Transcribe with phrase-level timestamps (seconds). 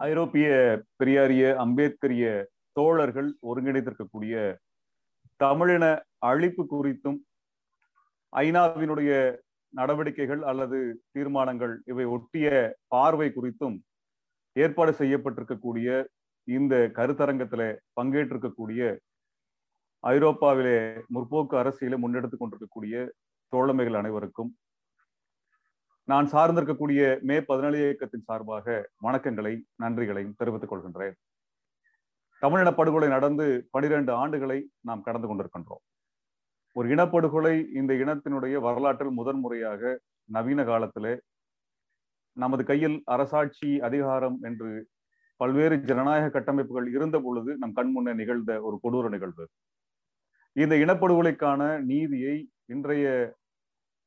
[0.00, 0.48] ஐரோப்பிய
[0.96, 2.26] பெரியாரிய அம்பேத்கரிய
[2.76, 4.34] தோழர்கள் ஒருங்கிணைத்திருக்கக்கூடிய
[5.40, 5.84] தமிழின
[6.26, 7.18] அழிப்பு குறித்தும்
[8.32, 9.10] ஐநாவினுடைய
[9.72, 10.78] நடவடிக்கைகள் அல்லது
[11.12, 12.48] தீர்மானங்கள் இவை ஒட்டிய
[12.88, 13.76] பார்வை குறித்தும்
[14.56, 15.88] ஏற்பாடு செய்யப்பட்டிருக்கக்கூடிய
[16.48, 17.62] இந்த கருத்தரங்கத்தில
[18.00, 18.82] பங்கேற்றிருக்கக்கூடிய
[20.04, 20.76] ஐரோப்பாவிலே
[21.08, 22.94] முற்போக்கு அரசியலை முன்னெடுத்துக் கொண்டிருக்கக்கூடிய
[23.52, 24.50] தோழமைகள் அனைவருக்கும்
[26.10, 29.52] நான் சார்ந்திருக்கக்கூடிய மே பதினேழு இயக்கத்தின் சார்பாக வணக்கங்களை
[29.82, 31.14] நன்றிகளையும் தெரிவித்துக் கொள்கின்றேன்.
[32.42, 35.82] தமிழின படுகொலை நடந்து பனிரெண்டு ஆண்டுகளை நாம் கடந்து கொண்டிருக்கின்றோம்.
[36.72, 41.14] ஒரு இனப்படுகொலை இந்த இனத்தினுடைய வரலாற்றில் முதன்முறையாக நவீன காலத்திலே
[42.32, 44.88] நமது கையில் அரசாட்சி அதிகாரம் என்று
[45.36, 49.46] பல்வேறு ஜனநாயக கட்டமைப்புகள் இருந்த பொழுது நம் கண் முன்னே நிகழ்ந்த ஒரு கொடூர நிகழ்வு.
[50.52, 53.36] இந்த இனப்படுகொலைக்கான நீதியை இன்றைய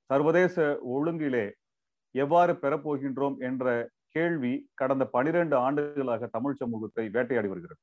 [0.10, 1.52] சர்வதேச ஒழுங்கிலே
[2.16, 3.66] எவ்வாறு பெறப்போகின்றோம் என்ற
[4.16, 7.80] கேள்வி கடந்த பனிரெண்டு ஆண்டுகளாக தமிழ் சமூகத்தை வேட்டையாடி வருகிறது.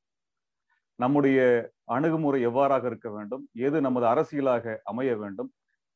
[0.98, 1.38] நம்முடைய
[1.94, 3.44] அணுகுமுறை எவ்வாறாக இருக்க வேண்டும்?
[3.66, 5.50] எது நமது அரசியலாக அமைய வேண்டும்?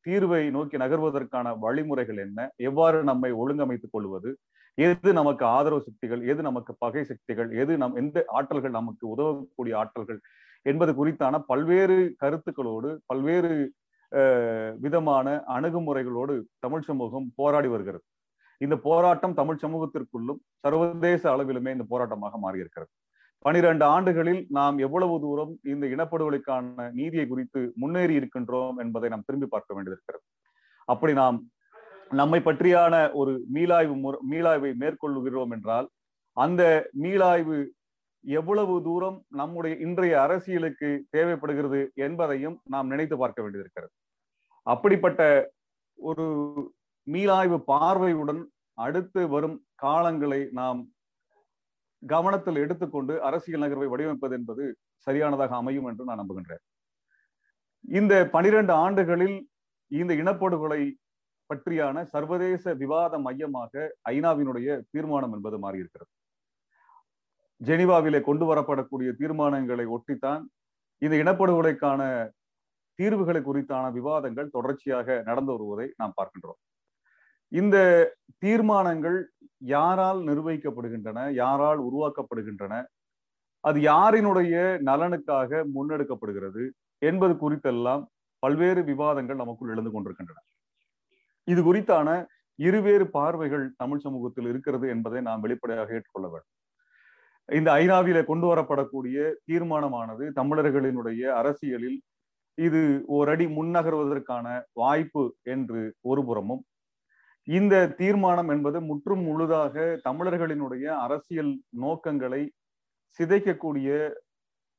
[0.06, 2.40] தீர்வை நோக்கி நகர்வதற்கான வழிமுறைகள் என்ன?
[2.68, 4.30] எவ்வாறு நம்மை ஒழுங்கமைத்துக் கொள்வது?
[4.78, 6.22] எது நமக்கு ஆதரவு சக்திகள்?
[6.32, 7.50] எது நமக்கு பகை சக்திகள்?
[7.62, 10.20] எது நம் எந்த ஆற்றல்கள் நமக்கு உதவக்கூடிய ஆற்றல்கள்?
[10.66, 13.52] என்பது குறித்தான பல்வேறு கருத்துக்களோடு பல்வேறு
[14.80, 18.04] விதமான அணுகுமுறைகளோடு தமிழ் சமூகம் போராடி வருகிறது.
[18.60, 22.90] இந்த போராட்டம் தமிழ் சமூகத்திற்குள்ளும் சர்வதேச அளவிலுமே இந்த போராட்டமாக மாறியிருக்கிறது.
[23.44, 29.76] பனிரெண்டு ஆண்டுகளில் நாம் எவ்வளவு தூரம் இந்த இனப்படுகொலைக்கான நீதியை குறித்து முன்னேறி இருக்கின்றோம் என்பதை நாம் திரும்பி பார்க்க
[29.76, 30.24] வேண்டியிருக்கிறது.
[30.88, 31.38] அப்படி நாம்
[32.20, 33.94] நம்மை பற்றியான ஒரு மீளாய்வு
[34.32, 35.86] மீளாய்வை மேற்கொள்ளுகிறோம் என்றால்
[36.36, 36.62] அந்த
[37.02, 37.58] மீளாய்வு
[38.24, 43.92] எவ்வளவு தூரம் நம்முடைய இன்றைய அரசியலுக்கு தேவைப்படுகிறது என்பதையும் நாம் நினைத்து பார்க்க வேண்டியிருக்கிறது.
[44.66, 45.22] அப்படிப்பட்ட
[45.98, 46.26] ஒரு
[47.12, 48.42] மீளாய்வு பார்வையுடன்
[48.84, 50.80] அடுத்து வரும் காலங்களை நாம்
[52.02, 54.64] கவனத்தில் எடுத்துக்கொண்டு அரசியல் நகர்வை வடிவமைப்பது என்பது
[55.06, 56.62] சரியானதாக அமையும் என்று நான் நம்புகின்றேன்.
[57.98, 59.36] இந்த பனிரெண்டு ஆண்டுகளில்
[60.00, 60.82] இந்த இனப்படுகொலை
[61.50, 63.72] பற்றியான சர்வதேச விவாத மையமாக
[64.12, 66.10] ஐநாவினுடைய தீர்மானம் என்பது மாறியிருக்கிறது.
[67.60, 70.42] ஜெனிவாவிலே கொண்டு வரப்படக்கூடிய தீர்மானங்களை ஒட்டித்தான்
[71.02, 72.02] இந்த இனப்படுகொலைக்கான
[72.98, 76.60] தீர்வுகளை குறித்தான விவாதங்கள் தொடர்ச்சியாக நடந்து வருவதை நாம் பார்க்கின்றோம்.
[77.54, 77.76] இந்த
[78.44, 79.18] தீர்மானங்கள்
[79.74, 82.74] யாரால் நிர்வகிக்கப்படுகின்றன யாரால் உருவாக்கப்படுகின்றன
[83.64, 84.54] அது யாரினுடைய
[84.88, 86.64] நலனுக்காக முன்னெடுக்கப்படுகிறது
[87.02, 88.02] என்பது குறித்தெல்லாம்
[88.42, 90.40] பல்வேறு விவாதங்கள் நமக்குள் எழுந்து கொண்டிருக்கின்றன.
[91.48, 92.08] இது குறித்தான
[92.58, 96.52] இருவேறு பார்வைகள் தமிழ் சமூகத்தில் இருக்கிறது என்பதை நாம் வெளிப்படையாக ஏற்றுக்கொள்ள வேண்டும்.
[97.48, 99.16] இந்த ஐநாவில கொண்டு வரப்படக்கூடிய
[99.50, 101.98] தீர்மானமானது தமிழர்களினுடைய அரசியலில்
[102.58, 102.82] இது
[103.16, 104.46] ஓரடி முன்னகர்வதற்கான
[104.82, 106.62] வாய்ப்பு என்று ஒரு புறமும்
[107.48, 109.74] இந்த தீர்மானம் என்பது முற்றும் முழுதாக
[110.04, 112.42] தமிழர்களினுடைய அரசியல் நோக்கங்களை
[113.18, 113.88] சிதைக்கக்கூடிய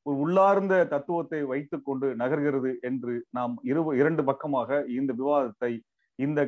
[0.06, 5.72] ஒரு உள்ளார்ந்த தத்துவத்தை வைத்து கொண்டு நகர்கிறது என்று நாம் இரு இரண்டு பக்கமாக இந்த விவாதத்தை
[6.20, 6.42] இந்த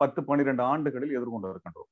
[0.00, 1.90] பத்து பன்னிரண்டு ஆண்டுகளில் எதிர்கொண்டு இருக்கின்றோம்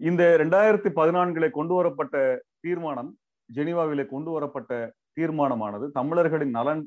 [0.00, 2.16] இந்த ரெண்டாயிரத்தி பதினான்கிலே கொண்டு வரப்பட்ட
[2.60, 3.10] தீர்மானம்
[3.50, 4.72] ஜெனிவாவிலே கொண்டு வரப்பட்ட
[5.12, 6.82] தீர்மானமானது தமிழர்களின் நலன்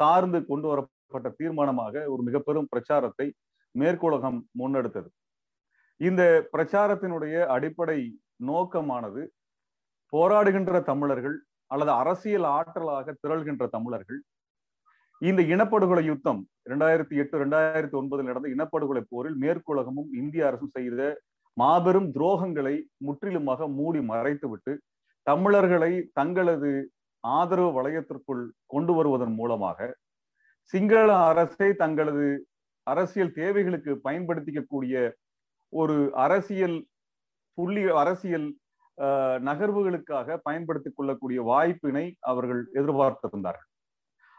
[0.00, 3.26] சார்ந்து கொண்டு வரப்பட்ட தீர்மானமாக ஒரு மிக பெரும் பிரச்சாரத்தை
[3.74, 5.08] மேற்குலகம் முன்னெடுத்தது.
[6.00, 7.98] இந்த பிரச்சாரத்தினுடைய அடிப்படை
[8.48, 9.22] நோக்கமானது
[10.12, 11.36] போராடுகின்ற தமிழர்கள்
[11.70, 14.20] அல்லது அரசியல் ஆற்றலாக திரள்கின்ற தமிழர்கள்
[15.22, 21.00] இந்த இனப்படுகொலை யுத்தம் இரண்டாயிரத்தி எட்டு ரெண்டாயிரத்தி ஒன்பதில் நடந்த இனப்படுகொலை போரில் மேற்குலகமும் இந்திய அரசும் செய்த
[21.56, 24.72] மாபெரும் துரோகங்களை முற்றிலுமாக மூடி மறைத்துவிட்டு
[25.26, 26.72] தமிழர்களை தங்களது
[27.24, 29.78] ஆதரவு வளையத்திற்குள் கொண்டு வருவதன் மூலமாக
[30.74, 32.26] சிங்கள அரசை தங்களது
[32.86, 34.94] அரசியல் தேவைகளுக்கு பயன்படுத்திக்கக்கூடிய
[35.72, 36.76] ஒரு அரசியல்
[37.58, 38.48] புள்ளி அரசியல்
[39.42, 43.70] நகர்வுகளுக்காக பயன்படுத்திக் கொள்ளக்கூடிய வாய்ப்பினை அவர்கள் எதிர்பார்த்திருந்தார்கள்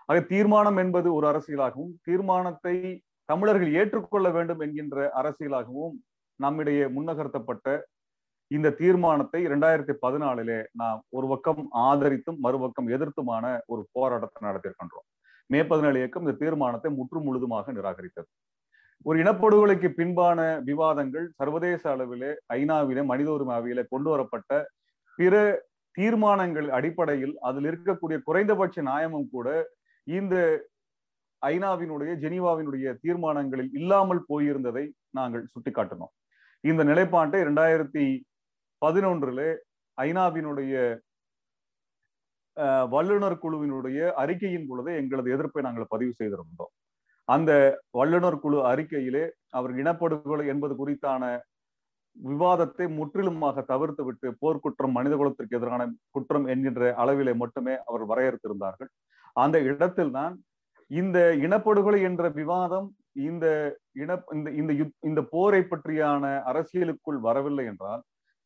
[0.10, 2.76] ஆக தீர்மானம் என்பது ஒரு அரசியலாகவும் தீர்மானத்தை
[3.30, 5.96] தமிழர்கள் ஏற்றுக்கொள்ள வேண்டும் என்கின்ற அரசியலாகவும்
[6.40, 7.68] நம்மிடையே முன்னகர்த்தப்பட்ட
[8.52, 15.08] இந்த தீர்மானத்தை இரண்டாயிரத்தி பதினாலிலே நாம் ஒரு பக்கம் ஆதரித்தும் மறுபக்கம் எதிர்த்துமான ஒரு போராட்டத்தை நடத்தியிருக்கின்றோம்.
[15.50, 18.30] மே பதினேழு இயக்கம் இந்த தீர்மானத்தை முற்று முழுதுமாக நிராகரித்தது.
[19.06, 20.40] ஒரு இனப்படுகொலைக்கு பின்பான
[20.70, 24.52] விவாதங்கள் சர்வதேச அளவிலே ஐநாவிலே மனித உரிமை அவையிலே கொண்டு வரப்பட்ட
[25.20, 25.34] பிற
[25.98, 29.50] தீர்மானங்கள் அடிப்படையில் அதில் இருக்கக்கூடிய குறைந்தபட்ச நியாயமும் கூட
[30.08, 30.36] இந்த
[31.42, 34.86] ஐநாவினுடைய ஜெனீவாவினுடைய தீர்மானங்களில் இல்லாமல் போயிருந்ததை
[35.18, 36.14] நாங்கள் சுட்டிக்காட்டினோம்.
[36.64, 38.06] இந்த நிலைப்பாட்டை இரண்டாயிரத்தி
[38.82, 39.42] பதினொன்றுல
[39.98, 40.74] ஐநாவினுடைய
[42.94, 46.72] வல்லுநர் குழுவினுடைய அறிக்கையின் பொழுது எங்களது எதிர்ப்பை நாங்கள் பதிவு செய்திருந்தோம்.
[47.28, 47.52] அந்த
[48.00, 49.24] வல்லுநர் குழு அறிக்கையிலே
[49.58, 51.24] அவர் இனப்படுகொலை என்பது குறித்தான
[52.18, 55.84] விவாதத்தை முற்றிலுமாக தவிர்த்து விட்டு போர்க்குற்றம் மனித குலத்திற்கு எதிரான
[56.16, 58.90] குற்றம் என்கின்ற அளவிலே மட்டுமே அவர் வரையறுத்திருந்தார்கள்.
[59.36, 60.36] அந்த இடத்தில்தான்
[60.92, 62.88] இந்த இனப்படுகொலை என்ற விவாதம்
[63.30, 63.46] இந்த
[64.04, 64.72] இன இந்த இந்த
[65.10, 68.02] இந்த போரை பற்றியான அரசியலுக்குள் வரவில்லை என்றால்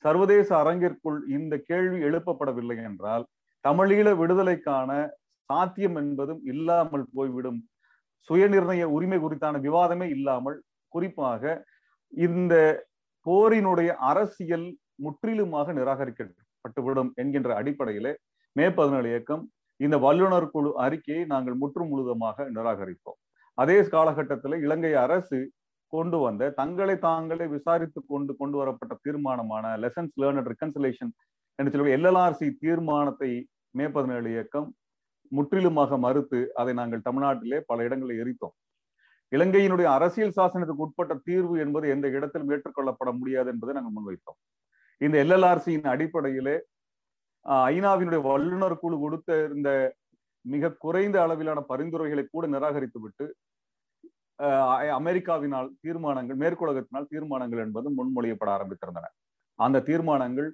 [0.06, 3.26] சர்வதேச அரங்கிற்குள் இந்த கேள்வி எழுப்பப்படவில்லை என்றால்
[3.68, 4.92] தமிழீழ விடுதலைக்கான
[5.50, 7.60] சாத்தியம் என்பதும் இல்லாமல் போய்விடும்.
[8.30, 10.58] சுயநிர்ணய உரிமை குறித்தான விவாதமே இல்லாமல்
[10.94, 11.44] குறிப்பாக
[12.28, 12.56] இந்த
[13.26, 14.68] போரினுடைய அரசியல்
[15.06, 18.14] முற்றிலுமாக நிராகரிக்கப்பட்டுவிடும் என்கின்ற அடிப்படையிலே
[18.56, 19.44] மே பதினேழு இயக்கம்
[19.80, 23.20] இந்த வல்லுநர் குழு அறிக்கையை நாங்கள் முற்று முழுதமாக நிராகரிப்போம்.
[23.58, 25.40] அதே காலகட்டத்தில் இலங்கை அரசு
[25.94, 31.12] கொண்டு வந்த தங்களை தாங்களே விசாரித்து கொண்டு கொண்டு வரப்பட்ட தீர்மானமான லெசன்ஸ் லேர்ன் ரிகன்சிலேஷன்
[31.60, 33.32] என்று சொல்லி எல்எல்ஆர்சி தீர்மானத்தை
[33.78, 34.68] மே பதினேழு இயக்கம்
[35.32, 38.56] முற்றிலுமாக மறுத்து அதை நாங்கள் தமிழ்நாட்டிலே பல இடங்களில் எரித்தோம்.
[39.32, 44.38] இலங்கையினுடைய அரசியல் சாசனத்துக்கு உட்பட்ட தீர்வு என்பது எந்த இடத்திலும் ஏற்றுக்கொள்ளப்பட முடியாது என்பதை நாங்கள் முன்வைத்தோம்.
[45.02, 46.56] இந்த எல்எல்ஆர்சியின் அடிப்படையிலே
[47.74, 49.70] ஐநாவினுடைய வல்லுநர் குழு கொடுத்த இந்த
[50.46, 53.26] மிக குறைந்த அளவிலான பரிந்துரைகளை கூட நிராகரித்து விட்டு
[54.98, 59.08] அமெரிக்காவினால் தீர்மானங்கள் மேற்குலகத்தினால் தீர்மானங்கள் என்பது முன்மொழியப்பட ஆரம்பித்திருந்தன.
[59.60, 60.50] அந்த தீர்மானங்கள்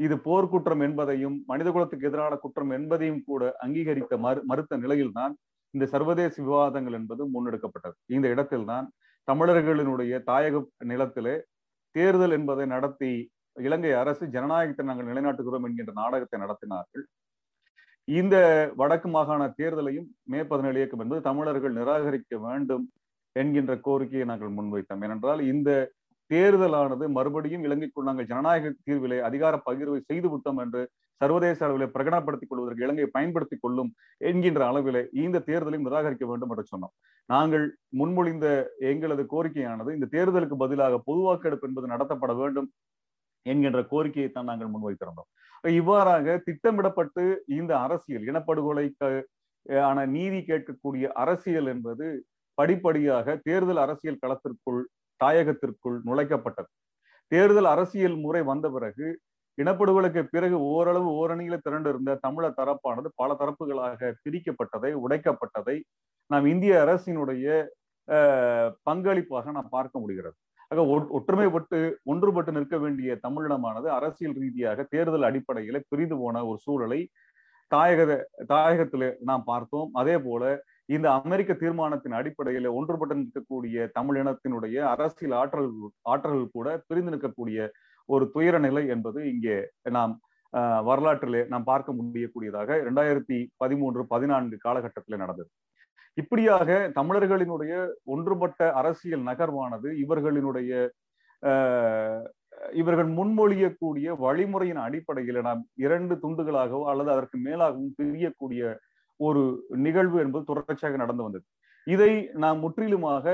[0.00, 5.32] இது போர்க்குற்றம் என்பதையும் மனித குலத்துக்கு எதிரான குற்றம் என்பதையும் கூட அங்கீகரித்த மறு மறுத்த நிலையில்தான்
[5.74, 7.96] இந்த சர்வதேச விவாதங்கள் என்பது முன்னெடுக்கப்பட்டது.
[8.16, 8.86] இந்த இடத்தில்தான்
[9.28, 11.34] தமிழர்களினுடைய தாயக நிலத்திலே
[11.94, 13.12] தேர்தல் என்பதை நடத்தி
[13.56, 17.04] இலங்கை அரசு ஜனநாயகத்தை நாங்கள் நிலைநாட்டுகிறோம் என்கின்ற நாடகத்தை நடத்தினார்கள்.
[18.08, 18.36] இந்த
[18.80, 22.84] வடக்கு மாகாண தேர்தலையும் மே பதினேழு இயக்கம் என்பது தமிழர்கள் நிராகரிக்க வேண்டும்
[23.36, 25.02] என்கின்ற கோரிக்கையை நாங்கள் முன்வைத்தோம்.
[25.06, 25.70] ஏனென்றால் இந்த
[26.30, 30.82] தேர்தலானது மறுபடியும் இலங்கைக்குள் நாங்கள் ஜனநாயக தீர்விலே அதிகார பகிர்வை செய்து விட்டோம் என்று
[31.20, 33.90] சர்வதேச அளவிலே பிரகடனப்படுத்திக் கொள்வதற்கு இலங்கையை பயன்படுத்திக் கொள்ளும்
[34.28, 36.94] என்கின்ற அளவிலே இந்த தேர்தலையும் நிராகரிக்க வேண்டும் என்று சொன்னோம்.
[37.28, 37.66] நாங்கள்
[38.00, 38.46] முன்மொழிந்த
[38.90, 42.68] எங்களது கோரிக்கையானது இந்த தேர்தலுக்கு பதிலாக பொதுவாக்கெடுப்பு என்பது நடத்தப்பட வேண்டும்
[43.46, 45.28] என்கின்ற கோரிக்கையை தான் நாங்கள் முன்வைத்திருந்தோம்.
[45.80, 47.24] இவ்வாறாக திட்டமிடப்பட்டு
[47.58, 49.10] இந்த அரசியல் இனப்படுகொலைக்கு
[49.90, 52.06] ஆன நீதி கேட்கக்கூடிய அரசியல் என்பது
[52.58, 54.80] படிப்படியாக தேர்தல் அரசியல் களத்திற்குள்
[55.24, 56.70] தாயகத்திற்குள் நுழைக்கப்பட்டது.
[57.32, 59.08] தேர்தல் அரசியல் முறை வந்த பிறகு
[59.58, 65.76] இனப்படுகொலைக்கு பிறகு ஓரளவு ஓரணியில திரண்டு இருந்த தமிழர் தரப்பானது பல தரப்புகளாக பிரிக்கப்பட்டதை உடைக்கப்பட்டதை
[66.30, 67.46] நாம் இந்திய அரசினுடைய
[68.88, 70.36] பங்களிப்பாக நாம் பார்க்க முடிகிறது.
[70.70, 70.82] ஆக
[71.18, 71.78] ஒற்றுமைப்பட்டு
[72.12, 77.00] ஒன்றுபட்டு நிற்க வேண்டிய தமிழினமானது அரசியல் ரீதியாக தேர்தல் அடிப்படையில பிரிந்து போன ஒரு சூழலை
[77.72, 78.00] தாயக
[78.52, 79.90] தாயகத்திலே நாம் பார்த்தோம்.
[80.00, 80.42] அதே போல
[80.90, 85.70] இந்த அமெரிக்க தீர்மானத்தின் அடிப்படையில ஒன்றுபட்டு நிற்கக்கூடிய தமிழினத்தினுடைய அரசியல் ஆற்றல்
[86.12, 87.68] ஆற்றல்கள் கூட பிரிந்து நிற்கக்கூடிய
[88.08, 89.56] ஒரு துயர நிலை என்பது இங்கே
[89.96, 90.14] நாம்
[90.88, 95.50] வரலாற்றிலே நாம் பார்க்க முடியக்கூடியதாக இரண்டாயிரத்தி பதிமூன்று பதினான்கு காலகட்டத்தில் நடந்தது.
[96.16, 97.72] இப்படியாக தமிழர்களினுடைய
[98.14, 100.70] ஒன்றுபட்ட அரசியல் நகர்வானது இவர்களினுடைய
[102.80, 108.62] இவர்கள் முன்மொழியக்கூடிய வழிமுறையின் அடிப்படையில் நாம் இரண்டு துண்டுகளாகவோ அல்லது அதற்கு மேலாகவும் பிரியக்கூடிய
[109.28, 109.42] ஒரு
[109.86, 111.44] நிகழ்வு என்பது தொடர்ச்சியாக நடந்து வந்தது.
[111.86, 112.10] இதை
[112.42, 113.26] நாம் முற்றிலுமாக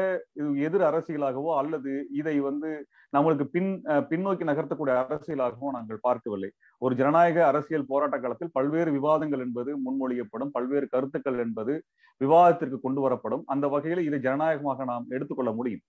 [0.66, 2.68] எதிர் அரசியலாகவோ அல்லது இதை வந்து
[3.12, 3.70] நம்மளுக்கு பின்
[4.10, 6.50] பின்னோக்கி நகர்த்தக்கூடிய அரசியலாகவோ நாங்கள் பார்க்கவில்லை.
[6.82, 11.74] ஒரு ஜனநாயக அரசியல் போராட்ட காலத்தில் பல்வேறு விவாதங்கள் என்பது முன்மொழியப்படும் பல்வேறு கருத்துக்கள் என்பது
[12.20, 13.44] விவாதத்திற்கு கொண்டு வரப்படும்.
[13.54, 15.84] அந்த வகையில் இதை ஜனநாயகமாக நாம் எடுத்துக்கொள்ள முடியும்.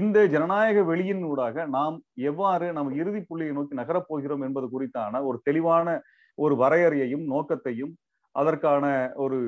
[0.00, 1.96] இந்த ஜனநாயக வெளியினூடாக நாம்
[2.30, 5.96] எவ்வாறு நம் இறுதி புள்ளியை நோக்கி நகரப் போகிறோம் என்பது குறித்தான ஒரு தெளிவான
[6.38, 7.92] ஒரு வரையறையையும் நோக்கத்தையும்
[8.34, 8.84] அதற்கான
[9.24, 9.38] ஒரு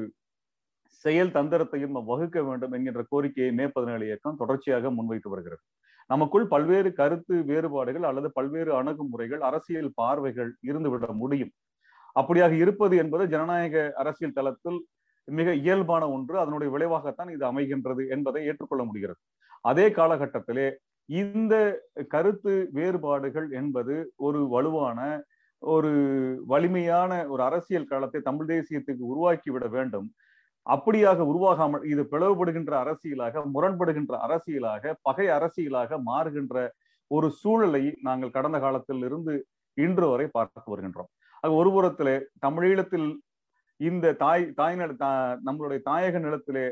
[1.05, 5.62] செயல் தந்திரத்தையும் வகுக்க வேண்டும் என்கின்ற கோரிக்கையை மே பதினேழு இயக்கம் தொடர்ச்சியாக முன்வைத்து வருகிறது.
[6.11, 11.52] நமக்குள் பல்வேறு கருத்து வேறுபாடுகள் அல்லது பல்வேறு அணுகுமுறைகள் அரசியல் பார்வைகள் இருந்துவிட முடியும்.
[12.16, 14.78] அப்படியாக இருப்பது என்பது ஜனநாயக அரசியல் தளத்தில்
[15.28, 16.35] மிக இயல்பான ஒன்று.
[16.43, 19.21] அதனுடைய விளைவாகத்தான் இது அமைகின்றது என்பதை ஏற்றுக்கொள்ள முடிகிறது.
[19.71, 20.69] அதே காலகட்டத்திலே
[21.09, 21.55] இந்த
[22.14, 23.95] கருத்து வேறுபாடுகள் என்பது
[24.26, 25.00] ஒரு வலுவான
[25.63, 25.91] ஒரு
[26.47, 30.09] வலிமையான ஒரு அரசியல் களத்தை தமிழ் தேசியத்துக்கு உருவாக்கி விட வேண்டும்.
[30.67, 36.57] அப்படியாக உருவாகாமல் இது பிளவுபடுகின்ற அரசியலாக முரண்படுகின்ற அரசியலாக பகை அரசியலாக மாறுகின்ற
[37.11, 39.35] ஒரு சூழலை நாங்கள் கடந்த காலத்தில் இருந்து
[39.77, 41.11] இன்று வரை பார்த்து வருகின்றோம்.
[41.43, 43.09] அது ஒரு புறத்திலே தமிழீழத்தில்
[43.81, 44.77] இந்த தாய் தாய்
[45.47, 46.67] நம்மளுடைய தாயக நிலத்திலே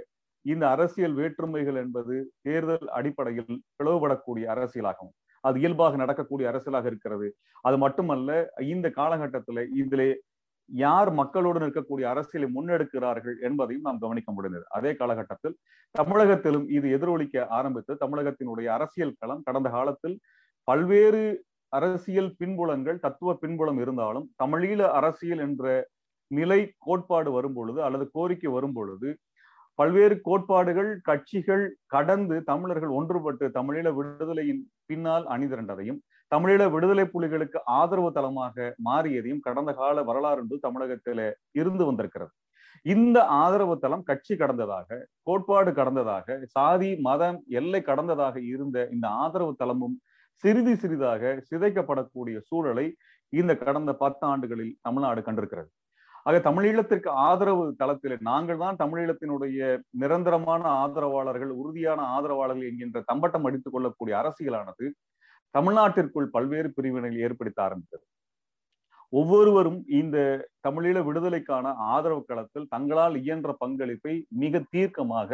[0.45, 5.15] இந்த அரசியல் வேற்றுமைகள் என்பது தேர்தல் அடிப்படையில் பிளவுபடக்கூடிய அரசியலாகவும்
[5.45, 7.29] அது இயல்பாக நடக்கக்கூடிய அரசியலாக இருக்கிறது.
[7.69, 8.31] அது மட்டுமல்ல
[8.75, 10.11] இந்த காலகட்டத்தில் இதிலே
[10.71, 14.65] யார் மக்களோடு இருக்கக்கூடிய அரசியலை முன்னெடுக்கிறார்கள் என்பதையும் நாம் கவனிக்க முடிந்தது.
[14.77, 15.57] அதே காலகட்டத்தில்
[15.95, 20.17] தமிழகத்திலும் இது எதிரொலிக்க ஆரம்பித்து தமிழகத்தினுடைய அரசியல் களம் கடந்த காலத்தில்
[20.69, 21.25] பல்வேறு
[21.73, 25.65] அரசியல் பின்புலங்கள் தத்துவ பின்புலம் இருந்தாலும் தமிழீழ அரசியல் என்ற
[26.31, 29.09] நிலை கோட்பாடு வரும் பொழுது அல்லது கோரிக்கை வரும் பொழுது
[29.79, 31.65] பல்வேறு கோட்பாடுகள் கட்சிகள்
[31.95, 36.01] கடந்து தமிழர்கள் ஒன்றுபட்டு தமிழீழ விடுதலையின் பின்னால் அணிதிரண்டதையும்
[36.33, 41.27] தமிழீழ விடுதலை புலிகளுக்கு ஆதரவு தளமாக மாறியதையும் கடந்த கால வரலாறு என்று தமிழகத்தில
[41.61, 42.33] இருந்து வந்திருக்கிறது.
[42.87, 49.97] இந்த ஆதரவு தளம் கட்சி கடந்ததாக கோட்பாடு கடந்ததாக சாதி மதம் எல்லை கடந்ததாக இருந்த இந்த ஆதரவு தளமும்
[50.45, 52.87] சிறிது சிறிதாக சிதைக்கப்படக்கூடிய சூழலை
[53.33, 55.71] இந்த கடந்த பத்து ஆண்டுகளில் தமிழ்நாடு கண்டிருக்கிறது.
[56.27, 59.59] ஆக தமிழீழத்திற்கு ஆதரவு தளத்தில் நாங்கள் தான் தமிழீழத்தினுடைய
[60.03, 64.87] நிரந்தரமான ஆதரவாளர்கள் உறுதியான ஆதரவாளர்கள் என்கின்ற தம்பட்டம் அடித்துக் கொள்ளக்கூடிய அரசியலானது
[65.55, 68.05] தமிழ்நாட்டிற்குள் பல்வேறு பிரிவினைகள் ஏற்படுத்த ஆரம்பித்தது.
[69.13, 70.17] ஒவ்வொருவரும் இந்த
[70.67, 75.31] தமிழீழ விடுதலைக்கான ஆதரவு களத்தில் தங்களால் இயன்ற பங்களிப்பை மிக தீர்க்கமாக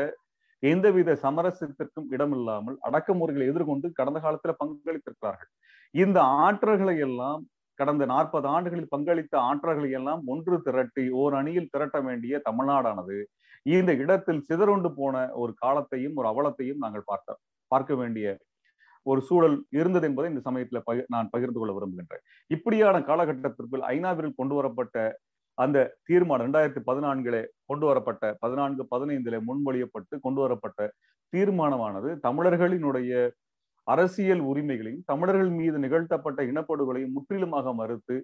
[0.63, 5.51] எந்தவித சமரசத்திற்கும் இடமில்லாமல் அடக்குமுறைகளை எதிர்கொண்டு கடந்த காலத்துல பங்களித்திருக்கிறார்கள்.
[5.95, 7.43] இந்த ஆற்றல்களை எல்லாம்
[7.81, 13.19] கடந்த நாற்பது ஆண்டுகளில் பங்களித்த ஆற்றல்களை எல்லாம் ஒன்று திரட்டி ஓர் அணியில் திரட்ட வேண்டிய தமிழ்நாடானது.
[13.77, 17.39] இந்த இடத்தில் சிதறுண்டு போன ஒரு காலத்தையும் ஒரு அவலத்தையும் நாங்கள் பார்க்க
[17.73, 18.27] பார்க்க வேண்டிய
[19.07, 22.23] ஒரு சூழல் இருந்தது என்பதை இந்த சமயத்தில் பகி நான் பகிர்ந்து கொள்ள விரும்புகின்றேன்.
[22.51, 24.97] இப்படியான காலகட்டத்திற்குள் ஐநாவில் கொண்டு வரப்பட்ட
[25.59, 30.81] அந்த தீர்மானம் இரண்டாயிரத்தி பதினான்கிலே கொண்டு வரப்பட்ட பதினான்கு பதினைந்திலே முன்மொழியப்பட்டு கொண்டு வரப்பட்ட
[31.33, 33.13] தீர்மானமானது தமிழர்களினுடைய
[33.91, 38.17] அரசியல் உரிமைகளையும் தமிழர்கள் மீது நிகழ்த்தப்பட்ட இனப்படுகொலையும் முற்றிலுமாக மறுத்து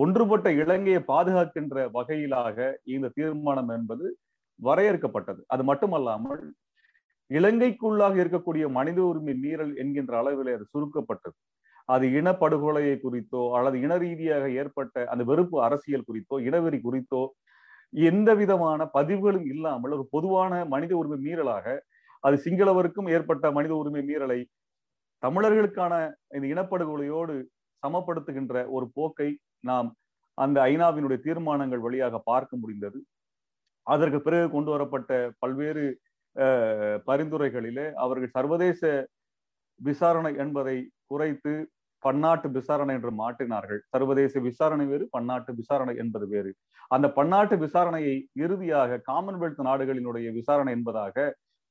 [0.00, 2.58] ஒன்றுபட்ட இலங்கையை பாதுகாக்கின்ற வகையிலாக
[2.94, 4.06] இந்த தீர்மானம் என்பது
[4.60, 5.40] வரையறுக்கப்பட்டது.
[5.54, 6.42] அது மட்டுமல்லாமல்
[7.30, 11.36] இலங்கைக்குள்ளாக இருக்கக்கூடிய மனித உரிமை மீறல் என்கின்ற அளவில் அது சுருக்கப்பட்டது.
[11.88, 17.22] அது இனப்படுகொலையை குறித்தோ அல்லது இன ரீதியாக ஏற்பட்ட அந்த வெறுப்பு அரசியல் குறித்தோ இனவெறி குறித்தோ
[17.92, 21.66] எந்த விதமான பதிவுகளும் இல்லாமல் ஒரு பொதுவான மனித உரிமை மீறலாக
[22.24, 24.38] அது சிங்களவருக்கும் ஏற்பட்ட மனித உரிமை மீறலை
[25.24, 25.94] தமிழர்களுக்கான
[26.36, 27.34] இந்த இனப்படுகொலையோடு
[27.82, 29.28] சமப்படுத்துகின்ற ஒரு போக்கை
[29.68, 29.88] நாம்
[30.38, 32.98] அந்த ஐநாவினுடைய தீர்மானங்கள் வழியாக பார்க்க முடிந்தது.
[33.86, 35.10] அதற்கு பிறகு கொண்டு வரப்பட்ட
[35.42, 35.84] பல்வேறு
[37.08, 38.80] பரிந்துரைகளிலே அவர்கள் சர்வதேச
[39.80, 40.76] விசாரணை என்பதை
[41.10, 41.52] குறைத்து
[42.02, 43.80] பன்னாட்டு விசாரணை என்று மாற்றினார்கள்.
[43.92, 46.50] சர்வதேச விசாரணை வேறு பன்னாட்டு விசாரணை என்பது வேறு.
[46.94, 51.16] அந்த பன்னாட்டு விசாரணையை இறுதியாக காமன்வெல்த் நாடுகளினுடைய விசாரணை என்பதாக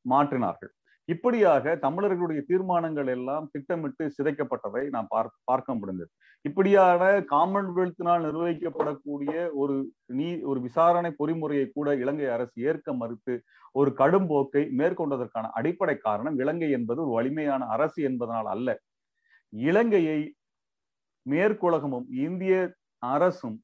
[0.05, 0.73] மாற்றினார்கள்.
[1.05, 6.09] இப்படியாக தமிழர்களுடைய தீர்மானங்கள் எல்லாம் திட்டமிட்டு சிதைக்கப்பட்டதை நாம் பார்க்க பார்க்க முடிந்தது.
[6.41, 7.01] இப்படியான
[7.33, 9.75] காமன்வெல்த்தினால் நிர்வகிக்கப்படக்கூடிய ஒரு
[10.19, 13.35] நீ ஒரு விசாரணை பொறிமுறையை கூட இலங்கை அரசு ஏற்க மறுத்து
[13.71, 18.69] ஒரு கடும் போக்கை மேற்கொண்டதற்கான அடிப்படை காரணம் இலங்கை என்பது ஒரு வலிமையான அரசு என்பதனால் அல்ல.
[19.53, 20.19] இலங்கையை
[21.25, 22.53] மேற்குலகமும் இந்திய
[23.03, 23.57] அரசும்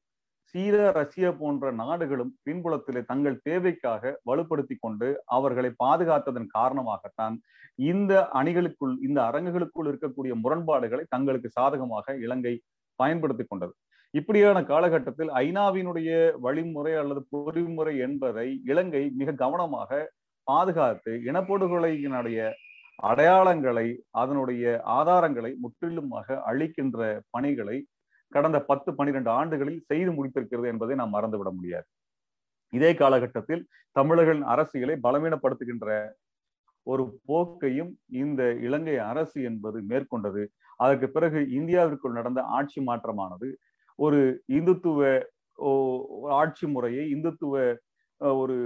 [0.50, 7.36] சீர ரஷ்யா போன்ற நாடுகளும் பின்புலத்திலே தங்கள் தேவைக்காக வலுப்படுத்தி கொண்டு அவர்களை பாதுகாத்ததன் காரணமாகத்தான்
[7.82, 12.54] இந்த அணிகளுக்குள் இந்த அரங்குகளுக்குள் இருக்கக்கூடிய முரண்பாடுகளை தங்களுக்கு சாதகமாக இலங்கை
[12.96, 13.72] பயன்படுத்தி கொண்டது.
[14.14, 20.00] இப்படியான காலகட்டத்தில் ஐநாவினுடைய வழிமுறை அல்லது பொறிமுறை என்பதை இலங்கை மிக கவனமாக
[20.46, 22.40] பாதுகாத்து இனப்படுகொலையினுடைய
[23.02, 24.64] அடையாளங்களை அதனுடைய
[24.96, 27.76] ஆதாரங்களை முற்றிலுமாக அழிக்கின்ற பணிகளை
[28.32, 31.86] கடந்த பத்து பன்னிரெண்டு ஆண்டுகளில் செய்து முடித்திருக்கிறது என்பதை நாம் மறந்துவிட முடியாது.
[32.72, 33.62] இதே காலகட்டத்தில்
[33.96, 35.88] தமிழர்களின் அரசியலை பலவீனப்படுத்துகின்ற
[36.86, 37.90] ஒரு போக்கையும்
[38.22, 40.42] இந்த இலங்கை அரசு என்பது மேற்கொண்டது.
[40.80, 43.48] அதற்கு பிறகு இந்தியாவிற்குள் நடந்த ஆட்சி மாற்றமானது
[43.98, 44.20] ஒரு
[44.58, 45.00] இந்துத்துவ
[46.40, 47.54] ஆட்சி முறையை இந்துத்துவ
[48.20, 48.56] ஒரு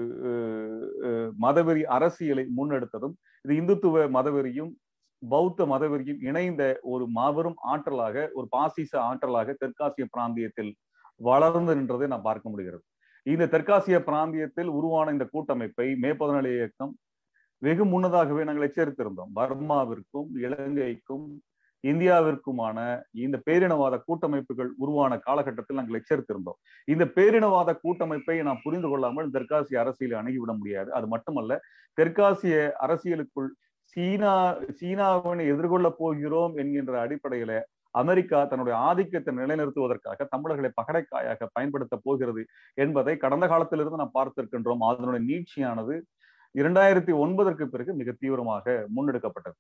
[1.44, 4.71] மதவெறி அரசியலை முன்னெடுத்ததும் இது இந்துத்துவ மதவெறியும்
[5.28, 6.62] பௌத்த மதவெறியும் இணைந்த
[6.93, 10.73] ஒரு மாபெரும் ஆற்றலாக ஒரு பாசிச ஆற்றலாக தெற்காசிய பிராந்தியத்தில்
[11.21, 12.85] வளர்ந்து நின்றதை நாம் பார்க்க முடிகிறது.
[13.26, 16.93] இந்த தெற்காசிய பிராந்தியத்தில் உருவான இந்த கூட்டமைப்பை மே பதினேழு இயக்கம்
[17.62, 19.31] வெகு முன்னதாகவே நாங்கள் எச்சரித்திருந்தோம்.
[19.38, 21.26] பர்மாவிற்கும் இலங்கைக்கும்
[21.85, 22.78] இந்தியாவிற்குமான
[23.25, 26.59] இந்த பேரினவாத கூட்டமைப்புகள் உருவான காலகட்டத்தில் நாங்கள் எச்சரித்திருந்தோம்.
[26.88, 30.90] இந்த பேரினவாத கூட்டமைப்பை நாம் புரிந்து கொள்ளாமல் தெற்காசிய அரசியலை அணுகிவிட முடியாது.
[30.93, 31.59] அது மட்டுமல்ல
[31.99, 32.54] தெற்காசிய
[32.87, 33.50] அரசியலுக்குள்
[33.96, 34.32] சீனா
[34.78, 37.52] சீனாவினை எதிர்கொள்ள போகிறோம் என்கின்ற அடிப்படையில
[37.94, 42.42] அமெரிக்கா தன்னுடைய ஆதிக்கத்தை நிலைநிறுத்துவதற்காக தமிழர்களை பகடைக்காயாக பயன்படுத்த போகிறது
[42.74, 44.82] என்பதை கடந்த காலத்திலிருந்து நாம் பார்த்திருக்கின்றோம்.
[44.88, 45.96] அதனுடைய நீட்சியானது
[46.54, 49.56] இரண்டாயிரத்தி ஒன்பதற்கு பிறகு மிக தீவிரமாக முன்னெடுக்கப்பட்டது.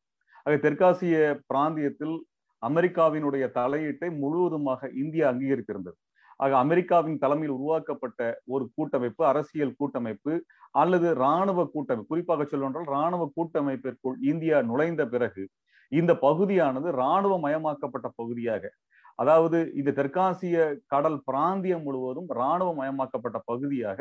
[0.46, 1.14] ஆக தெற்காசிய
[1.46, 2.16] பிராந்தியத்தில்
[2.62, 5.96] அமெரிக்காவினுடைய தலையீட்டை முழுவதுமாக இந்தியா அங்கீகரித்திருந்தது.
[6.44, 8.20] ஆக அமெரிக்காவின் தலைமையில் உருவாக்கப்பட்ட
[8.54, 10.32] ஒரு கூட்டமைப்பு அரசியல் கூட்டமைப்பு
[10.74, 12.10] அல்லது இராணுவ கூட்டமைப்பு.
[12.12, 15.44] குறிப்பாக சொல்லொன்றால் இராணுவ கூட்டமைப்பிற்குள் இந்தியா நுழைந்த பிறகு
[15.92, 18.64] இந்த பகுதியானது இராணுவ மயமாக்கப்பட்ட பகுதியாக
[19.18, 24.00] அதாவது இந்த தெற்காசிய கடல் பிராந்தியம் முழுவதும் இராணுவ மயமாக்கப்பட்ட பகுதியாக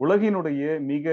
[0.00, 1.06] உலகினுடைய மிக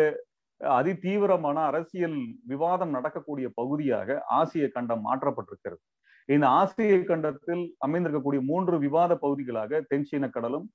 [0.62, 5.82] அதிதீவிரமான அரசியல் விவாதம் நடக்கக்கூடிய பகுதியாக ஆசிய கண்டம் மாற்றப்பட்டிருக்கிறது.
[6.29, 10.65] இந்த ஆசிய கண்டத்தில் அமைந்திருக்கக்கூடிய மூன்று விவாத பகுதிகளாக தென்சீன கடலும்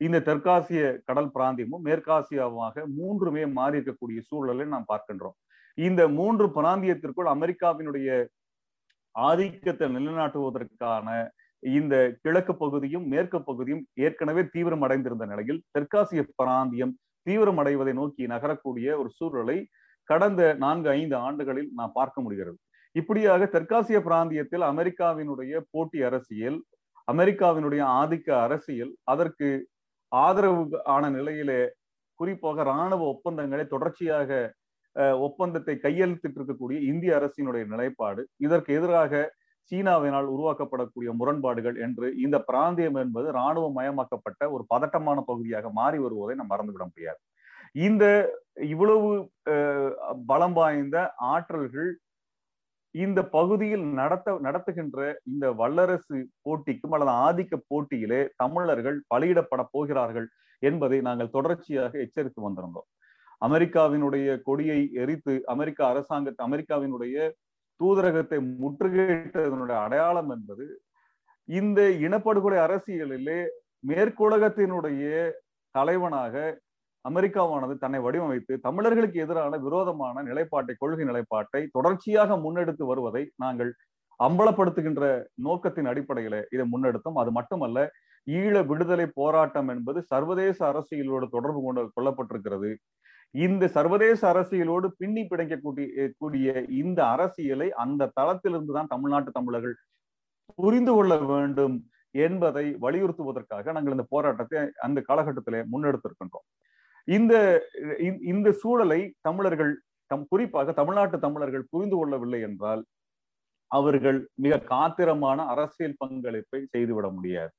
[0.00, 5.36] இந்த தெற்காசிய கடல் பிராந்தியமும் மேற்காசியாவாக மூன்றுமே மாறி இருக்கக்கூடிய சூழலை நாம் பார்க்கின்றோம்.
[5.78, 8.08] இந்த மூன்று பிராந்தியத்திற்குள் அமெரிக்காவினுடைய
[9.14, 11.08] ஆதிக்கத்தை நிலைநாட்டுவதற்கான
[11.62, 16.94] இந்த கிழக்கு பகுதியும் மேற்கு பகுதியும் ஏற்கனவே தீவிரம் அடைந்திருந்த நிலையில் தெற்காசிய பிராந்தியம்
[17.26, 19.58] தீவிரம் அடைவதை நோக்கி நகரக்கூடிய ஒரு சூழலை
[20.08, 22.58] கடந்த நான்கு ஐந்து ஆண்டுகளில் நாம் பார்க்க முடிகிறது.
[22.98, 26.58] இப்படியாக தெற்காசிய பிராந்தியத்தில் அமெரிக்காவினுடைய போட்டி அரசியல்
[27.08, 29.48] அமெரிக்காவினுடைய ஆதிக்க அரசியல் அதற்கு
[30.12, 30.62] ஆதரவு
[30.94, 31.60] ஆன நிலையிலே
[32.20, 34.30] குறிப்பாக இராணுவ ஒப்பந்தங்களை தொடர்ச்சியாக
[35.26, 39.20] ஒப்பந்தத்தை கையெழுத்திட்டு இருக்கக்கூடிய இந்திய அரசினுடைய நிலைப்பாடு இதற்கு எதிராக
[39.72, 46.52] சீனாவினால் உருவாக்கப்படக்கூடிய முரண்பாடுகள் என்று இந்த பிராந்தியம் என்பது இராணுவ மயமாக்கப்பட்ட ஒரு பதட்டமான பகுதியாக மாறி வருவதை நாம்
[46.52, 47.20] மறந்துவிட முடியாது.
[47.86, 48.04] இந்த
[48.72, 49.08] இவ்வளவு
[50.30, 50.96] பலம் வாய்ந்த
[51.32, 51.90] ஆற்றல்கள்
[52.94, 60.28] இந்த பகுதியில் நடத்த நடத்துகின்ற இந்த வல்லரசு போட்டிக்கும் அல்லது ஆதிக்க போட்டியிலே தமிழர்கள் பலியிடப்பட போகிறார்கள்
[60.62, 62.88] என்பதை நாங்கள் தொடர்ச்சியாக எச்சரித்து வந்திருந்தோம்.
[63.42, 67.16] அமெரிக்காவினுடைய கொடியை எரித்து அமெரிக்க அரசாங்கத்தை அமெரிக்காவினுடைய
[67.80, 70.66] தூதரகத்தை முற்றுகையிட்டதனுடைய அடையாளம் என்பது
[71.48, 73.40] இந்த இனப்படுகொலை அரசியலிலே
[73.86, 75.04] மேற்குலகத்தினுடைய
[75.74, 76.34] தலைவனாக
[77.04, 83.70] அமெரிக்காவானது தன்னை வடிவமைத்து தமிழர்களுக்கு எதிரான விரோதமான நிலைப்பாட்டை கொள்கை நிலைப்பாட்டை தொடர்ச்சியாக முன்னெடுத்து வருவதை நாங்கள்
[84.20, 85.02] அம்பலப்படுத்துகின்ற
[85.46, 87.18] நோக்கத்தின் அடிப்படையில இதை முன்னெடுத்தோம்.
[87.22, 87.78] அது மட்டுமல்ல
[88.26, 92.70] ஈழ விடுதலை போராட்டம் என்பது சர்வதேச அரசியலோடு தொடர்பு கொண்டு கொள்ளப்பட்டிருக்கிறது.
[93.34, 99.76] இந்த சர்வதேச அரசியலோடு பின்னி பிணைக்கக்கூடிய கூடிய இந்த அரசியலை அந்த தளத்திலிருந்து தான் தமிழ்நாட்டு தமிழர்கள்
[100.58, 101.76] புரிந்து கொள்ள வேண்டும்
[102.26, 106.46] என்பதை வலியுறுத்துவதற்காக நாங்கள் இந்த போராட்டத்தை அந்த காலகட்டத்திலே முன்னெடுத்திருக்கின்றோம்.
[107.16, 107.34] இந்த
[108.32, 109.72] இந்த சூழலை தமிழர்கள்
[110.10, 112.82] தம் குறிப்பாக தமிழ்நாட்டு தமிழர்கள் புரிந்து கொள்ளவில்லை என்றால்
[113.70, 117.52] அவர்கள் மிக காத்திரமான அரசியல் பங்களிப்பை செய்துவிட முடியாது.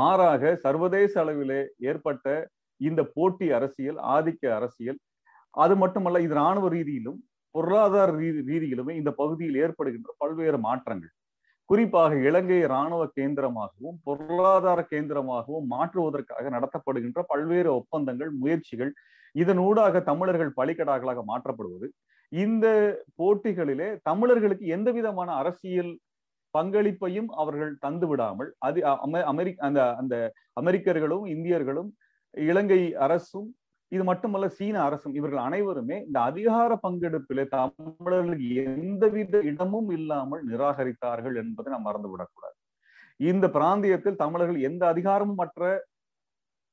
[0.00, 1.60] மாறாக சர்வதேச அளவிலே
[1.90, 2.26] ஏற்பட்ட
[2.80, 4.98] இந்த போட்டி அரசியல் ஆதிக்க அரசியல்
[5.54, 7.20] அது மட்டுமல்ல இது இராணுவ ரீதியிலும்
[7.54, 11.12] பொருளாதார ரீதி ரீதியிலுமே இந்த பகுதியில் ஏற்படுகின்ற பல்வேறு மாற்றங்கள்.
[11.70, 18.92] குறிப்பாக இலங்கை இராணுவ கேந்திரமாகவும் பொருளாதார கேந்திரமாகவும் மாற்றுவதற்காக நடத்தப்படுகின்ற பல்வேறு ஒப்பந்தங்கள் முயற்சிகள்
[19.34, 21.86] இதனூடாக தமிழர்கள் பலிக்கடாக்களாக மாற்றப்படுவது.
[22.32, 22.66] இந்த
[23.16, 25.92] போட்டிகளிலே தமிழர்களுக்கு எந்த விதமான அரசியல்
[26.54, 28.80] பங்களிப்பையும் அவர்கள் தந்து விடாமல் அது
[29.32, 30.14] அமெரிக்க அந்த அந்த
[30.60, 31.90] அமெரிக்கர்களும் இந்தியர்களும்
[32.34, 33.48] இலங்கை அரசும்
[33.92, 41.68] இது மட்டுமல்ல சீன அரசும் இவர்கள் அனைவருமே இந்த அதிகார பங்கெடுப்பிலே தமிழர்களுக்கு எந்தவித இடமும் இல்லாமல் நிராகரித்தார்கள் என்பதை
[41.72, 42.56] நாம் மறந்துவிடக்கூடாது.
[43.20, 45.62] இந்த பிராந்தியத்தில் தமிழர்கள் எந்த அதிகாரமும் மற்ற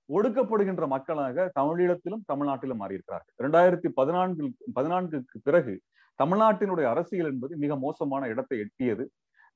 [0.10, 3.36] ஒடுக்கப்படுகின்ற மக்களாக தமிழீழத்திலும் தமிழ்நாட்டிலும் மாறியிருக்கிறார்கள்.
[3.41, 5.74] இரண்டாயிரத்தி பதினான்கில் பதினான்குக்கு பிறகு
[6.19, 9.04] தமிழ்நாட்டினுடைய அரசியல் என்பது மிக மோசமான இடத்தை எட்டியது.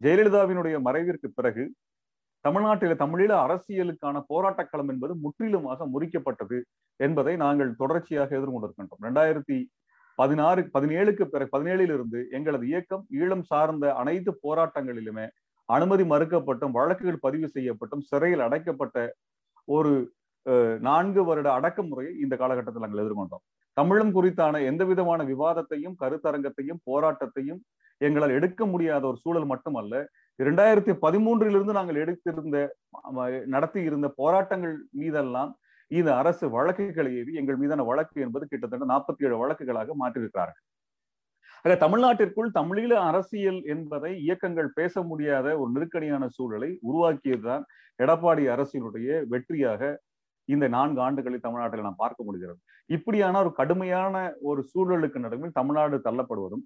[0.01, 1.63] ஜெயலலிதாவினுடைய மறைவிற்கு பிறகு
[2.45, 6.57] தமிழ்நாட்டில தமிழீழ அரசியலுக்கான போராட்டக் களம் என்பது முற்றிலுமாக முறிக்கப்பட்டது
[6.99, 9.01] என்பதை நாங்கள் தொடர்ச்சியாக எதிர்கொண்டிருக்கின்றோம்.
[9.07, 9.57] ரெண்டாயிரத்தி
[10.19, 15.25] பதினாறு பதினேழுக்கு பிறகு பதினேழிலிருந்து எங்களது இயக்கம் ஈழம் சார்ந்த அனைத்து போராட்டங்களிலுமே
[15.69, 18.97] அனுமதி மறுக்கப்பட்டும் வழக்குகள் பதிவு செய்யப்பட்டும் சிறையில் அடைக்கப்பட்ட
[19.67, 19.93] ஒரு
[20.87, 23.43] நான்கு வருட அடக்குமுறையை இந்த காலகட்டத்தில் நாங்கள் எதிர்கொண்டோம்.
[23.77, 27.61] தமிழம் குறித்தான எந்த விதமான விவாதத்தையும் கருத்தரங்கத்தையும் போராட்டத்தையும்
[28.01, 29.95] எங்களால் எடுக்க முடியாத ஒரு சூழல் மட்டுமல்ல
[30.39, 32.57] இரண்டாயிரத்தி பதிமூன்றிலிருந்து நாங்கள் எடுத்திருந்த
[33.45, 35.51] நடத்தி இருந்த போராட்டங்கள் மீதெல்லாம்
[35.91, 40.63] இந்த அரசு வழக்குகளை ஏவி எங்கள் மீதான வழக்கு என்பது கிட்டத்தட்ட நாற்பத்தி ஏழு வழக்குகளாக மாற்றியிருக்கிறார்கள்.
[41.65, 47.63] ஆக தமிழ்நாட்டிற்குள் தமிழீழ அரசியல் என்பதை இயக்கங்கள் பேச முடியாத ஒரு நெருக்கடியான சூழலை உருவாக்கியதுதான்
[47.99, 49.81] எடப்பாடி அரசினுடைய வெற்றியாக
[50.45, 52.59] இந்த நான்கு ஆண்டுகளில் தமிழ்நாட்டில் நாம் பார்க்க முடிகிறது.
[52.89, 56.65] இப்படியான ஒரு கடுமையான ஒரு சூழலுக்கு நடுவில் தமிழ்நாடு தள்ளப்படுவதும்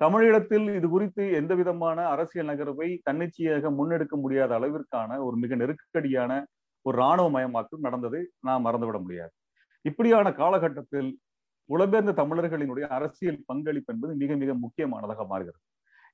[0.00, 6.32] தமிழீழத்தில் இது குறித்து எந்த விதமான அரசியல் நகர்வை தன்னிச்சையாக முன்னெடுக்க முடியாத அளவிற்கான ஒரு மிக நெருக்கடியான
[6.86, 9.32] ஒரு இராணுவ மயமாக்கம் நடந்ததை நாம் மறந்துவிட முடியாது.
[9.84, 11.10] இப்படியான காலகட்டத்தில்
[11.70, 15.62] புலம்பெயர்ந்த தமிழர்களினுடைய அரசியல் பங்களிப்பு என்பது மிக மிக முக்கியமானதாக மாறுகிறது.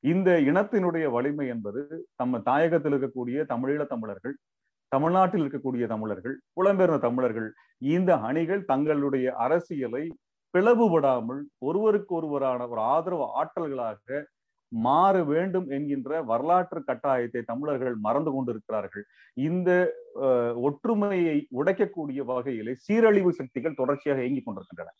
[0.01, 1.83] இந்த இனத்தினுடைய வலிமை என்பது
[2.17, 4.35] நம்ம தாயகத்தில் இருக்கக்கூடிய தமிழீழ தமிழர்கள்
[4.93, 7.49] தமிழ்நாட்டில் இருக்கக்கூடிய தமிழர்கள் புலம்பெயர்ந்த தமிழர்கள்
[7.95, 10.05] இந்த அணிகள் தங்களுடைய அரசியலை
[10.55, 14.25] பிளவுபடாமல் ஒருவருக்கு ஒருவரான ஒரு ஆதரவு ஆற்றல்களாக
[14.73, 19.05] மாற வேண்டும் என்கின்ற வரலாற்று கட்டாயத்தை தமிழர்கள் மறந்து கொண்டிருக்கிறார்கள்.
[19.49, 19.71] இந்த
[20.69, 24.91] ஒற்றுமையை உடைக்கக்கூடிய வகையிலே சீரழிவு சக்திகள் தொடர்ச்சியாக இயங்கிக் கொண்டிருக்கின்றன.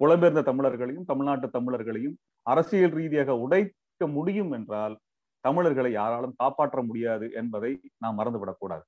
[0.00, 4.96] புலம்பெயர்ந்த தமிழர்களையும் தமிழ்நாட்டு தமிழர்களையும் அரசியல் ரீதியாக உடைக்க முடியும் என்றால்
[5.44, 8.84] தமிழர்களை யாராலும் காப்பாற்ற முடியாது என்பதை நாம் மறந்துவிடக்கூடாது.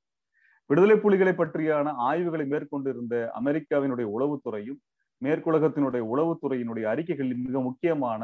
[0.71, 4.81] விடுதலை புலிகளை பற்றியான ஆய்வுகளை மேற்கொண்டிருந்த அமெரிக்காவினுடைய உளவுத்துறையும்
[5.23, 8.23] மேற்குலகத்தினுடைய உளவுத்துறையினுடைய அறிக்கைகளில் மிக முக்கியமான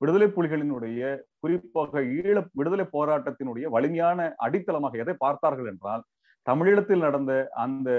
[0.00, 1.00] விடுதலை புலிகளினுடைய
[1.40, 6.02] குறிப்பாக ஈழ விடுதலை போராட்டத்தினுடைய வலிமையான அடித்தளமாக எதை பார்த்தார்கள் என்றால்
[6.46, 7.90] தமிழீழத்தில் நடந்த அந்த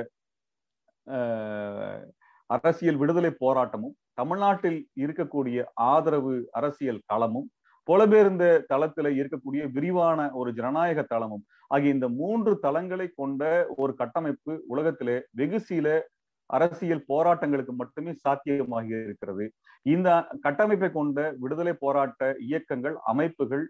[2.49, 7.49] அரசியல் விடுதலை போராட்டமும் தமிழ்நாட்டில் இருக்கக்கூடிய ஆதரவு அரசியல் களமும்
[7.87, 13.43] புலபெயர்ந்த தளத்துல இருக்கக்கூடிய விரிவான ஒரு ஜனநாயக தளமும் ஆகிய இந்த மூன்று தளங்களை கொண்ட
[13.75, 15.87] ஒரு கட்டமைப்பு உலகத்திலே வெகு சில
[16.49, 19.45] அரசியல் போராட்டங்களுக்கு மட்டுமே சாத்தியமாகி இருக்கிறது.
[19.85, 20.09] இந்த
[20.45, 23.65] கட்டமைப்பை கொண்ட விடுதலை போராட்ட இயக்கங்கள் அமைப்புகள்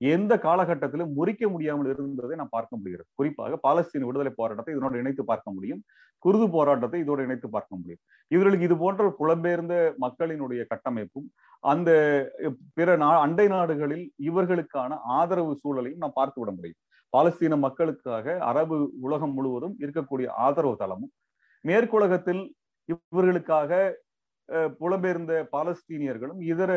[0.00, 3.08] எந்த காலகட்டத்திலும் முறிக்க முடியாமல் இருந்ததை நாம் பார்க்க முடிகிறது.
[3.18, 5.80] குறிப்பாக பாலஸ்தீன விடுதலை போராட்டத்தை இதனோடு இணைத்து பார்க்க முடியும்.
[6.24, 8.00] குருது போராட்டத்தை இதோடு இணைத்து பார்க்க முடியும்.
[8.30, 11.28] இவர்களுக்கு இது போன்ற புலம்பெயர்ந்த மக்களினுடைய கட்டமைப்பும்
[11.64, 11.90] அந்த
[12.76, 16.78] பிற நா அண்டை நாடுகளில் இவர்களுக்கான ஆதரவு சூழலையும் நாம் பார்த்து விட முடியும்.
[17.12, 21.12] பாலஸ்தீன மக்களுக்காக அரபு உலகம் முழுவதும் இருக்கக்கூடிய ஆதரவு தளமும்
[21.64, 22.42] மேற்குலகத்தில்
[22.88, 23.70] இவர்களுக்காக
[24.80, 26.70] புலம்பெயர்ந்த பாலஸ்தீனியர்களும் இதர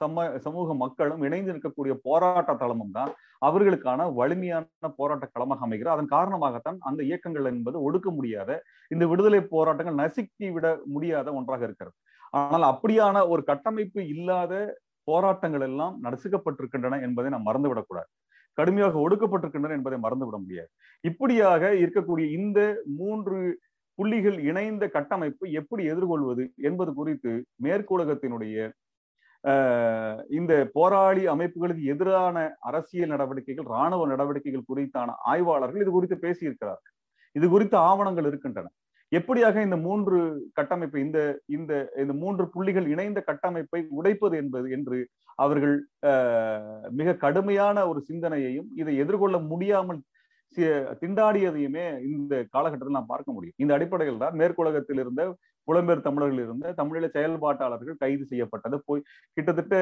[0.00, 3.10] சம சமூக மக்களும் இணைந்து நிற்கக்கூடிய போராட்ட தளமும் தான்
[3.46, 5.94] அவர்களுக்கான வலிமையான போராட்ட களமாக அமைகிறது.
[5.94, 8.50] அதன் காரணமாகத்தான் அந்த இயக்கங்கள் என்பது ஒடுக்க முடியாத
[8.90, 11.96] இந்த விடுதலை போராட்டங்கள் நசுக்கி விட முடியாத ஒன்றாக இருக்கிறது.
[12.40, 14.52] ஆனால் அப்படியான ஒரு கட்டமைப்பு இல்லாத
[15.08, 18.08] போராட்டங்கள் எல்லாம் நசுக்கப்பட்டிருக்கின்றன என்பதை நாம் மறந்துவிடக்கூடாது.
[18.58, 20.70] கடுமையாக ஒடுக்கப்பட்டிருக்கின்றன என்பதை மறந்துவிட முடியாது.
[21.04, 22.60] இப்படியாக இருக்கக்கூடிய இந்த
[23.00, 23.38] மூன்று
[23.98, 27.32] புள்ளிகள் இணைந்த கட்டமைப்பு எப்படி எதிர்கொள்வது என்பது குறித்து
[27.64, 28.56] மேற்குலகத்தினுடைய
[30.38, 32.36] இந்த போராளி அமைப்புகளுக்கு எதிரான
[32.68, 36.92] அரசியல் நடவடிக்கைகள் இராணுவ நடவடிக்கைகள் குறித்தான ஆய்வாளர்கள் இது குறித்து பேசியிருக்கிறார்கள்.
[37.36, 38.68] இது குறித்த ஆவணங்கள் இருக்கின்றன.
[39.12, 40.18] எப்படியாக இந்த மூன்று
[40.58, 41.18] கட்டமைப்பை இந்த
[41.56, 44.98] இந்த இந்த மூன்று புள்ளிகள் இணைந்த கட்டமைப்பை உடைப்பது என்பது என்று
[45.44, 45.76] அவர்கள்
[47.00, 50.00] மிக கடுமையான ஒரு சிந்தனையையும் இதை எதிர்கொள்ள முடியாமல்
[51.02, 53.56] திண்டாடியதையுமே இந்த காலகட்டத்தில் நாம் பார்க்க முடியும்.
[53.62, 55.22] இந்த அடிப்படையில் தான் மேற்குலகத்தில் இருந்த
[55.68, 58.78] புலம்பெயர் தமிழர்கள் இருந்த தமிழீழ செயல்பாட்டாளர்கள் கைது செய்யப்பட்டது.
[58.88, 59.04] போய்
[59.36, 59.74] கிட்டத்தட்ட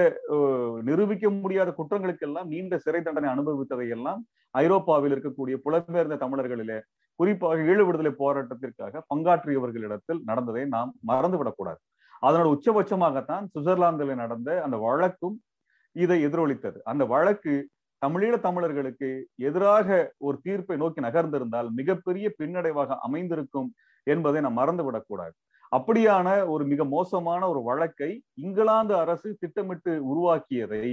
[0.88, 4.20] நிரூபிக்க முடியாத குற்றங்களுக்கெல்லாம் நீண்ட சிறை தண்டனை அனுபவித்ததை எல்லாம்
[4.54, 6.78] ஐரோப்பாவில் இருக்கக்கூடிய புலம்பெயர்ந்த தமிழர்களிலே
[7.20, 11.80] குறிப்பாக ஈழ விடுதலை போராட்டத்திற்காக பங்காற்றியவர்களிடத்தில் நடந்ததை நாம் மறந்துவிடக்கூடாது.
[12.26, 15.36] அதனோட உச்சபட்சமாகத்தான் சுவிட்சர்லாந்தில் நடந்த அந்த வழக்கும்
[15.96, 16.78] இதை எதிரொலித்தது.
[16.90, 17.54] அந்த வழக்கு
[18.02, 19.08] தமிழீழ தமிழர்களுக்கு
[19.40, 19.88] எதிராக
[20.18, 23.68] ஒரு தீர்ப்பை நோக்கி நகர்ந்திருந்தால் மிகப்பெரிய பின்னடைவாக அமைந்திருக்கும்
[24.06, 25.34] என்பதை நாம் மறந்துவிடக்கூடாது
[25.72, 30.88] அப்படியான ஒரு மிக மோசமான ஒரு வழக்கை இங்கிலாந்து அரசு திட்டமிட்டு உருவாக்கியதை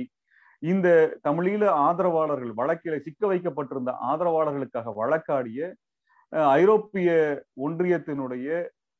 [0.64, 0.88] இந்த
[1.24, 5.62] தமிழீழ ஆதரவாளர்கள் வழக்கில சிக்க வைக்கப்பட்டிருந்த ஆதரவாளர்களுக்காக வழக்காடிய
[6.54, 7.10] ஐரோப்பிய
[7.68, 8.48] ஒன்றியத்தினுடைய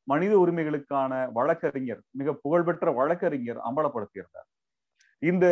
[0.08, 4.48] மனித உரிமைகளுக்கான வழக்கறிஞர் மிக புகழ்பெற்ற வழக்கறிஞர் அம்பலப்படுத்தியிருந்தார்.
[5.22, 5.46] இந்த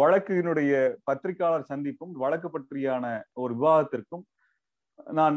[0.00, 0.72] வழக்கினுடைய
[1.08, 3.04] பத்திரிகையாளர் சந்திப்பும் வழக்கு பற்றியான
[3.42, 4.24] ஒரு விவாதத்திற்கும்
[5.18, 5.36] நான்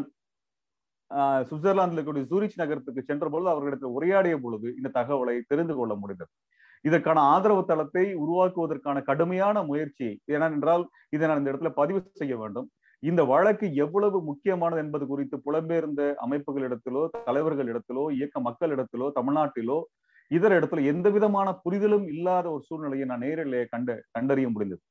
[1.49, 6.31] சுவிட்சர்லாந்தில் இருக்கக்கூடிய சூரிச் நகரத்துக்கு சென்ற பொழுது அவர்களிடத்தில் உரையாடிய பொழுது இந்த தகவலை தெரிந்து கொள்ள முடிந்தது.
[6.85, 10.83] இதற்கான ஆதரவு தளத்தை உருவாக்குவதற்கான கடுமையான முயற்சி ஏனென்றால்
[11.15, 12.67] இதை நான் இந்த இடத்துல பதிவு செய்ய வேண்டும்.
[13.03, 19.77] இந்த வழக்கு எவ்வளவு முக்கியமானது என்பது குறித்து புலம்பெயர்ந்த அமைப்புகளிடத்திலோ தலைவர்களிடத்திலோ இயக்க மக்களிடத்திலோ தமிழ்நாட்டிலோ
[20.31, 24.81] இதர இடத்துல எந்த விதமான புரிதலும் இல்லாத ஒரு சூழ்நிலையை நான் நேரிலே கண்டு கண்டறிய முடிந்தது.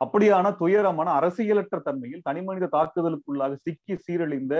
[0.00, 4.54] அப்படியான துயரமான அரசியலற்ற தன்மையில் தனிமனித தாக்குதலுக்குள்ளாக சிக்கி சீரழிந்த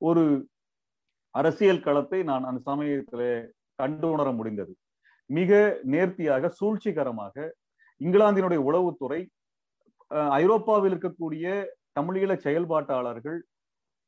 [0.00, 0.24] ஒரு
[1.34, 3.32] அரசியல் களத்தை நான் அந்த சமயத்திலே
[3.78, 4.72] கண்டு உணர முடிந்தது.
[5.30, 5.50] மிக
[5.92, 7.34] நேர்த்தியாக சூழ்ச்சிகரமாக
[8.00, 9.20] இங்கிலாந்தினுடைய உளவுத்துறை
[10.40, 11.44] ஐரோப்பாவில் இருக்கக்கூடிய
[11.98, 13.38] தமிழீழ செயல்பாட்டாளர்கள்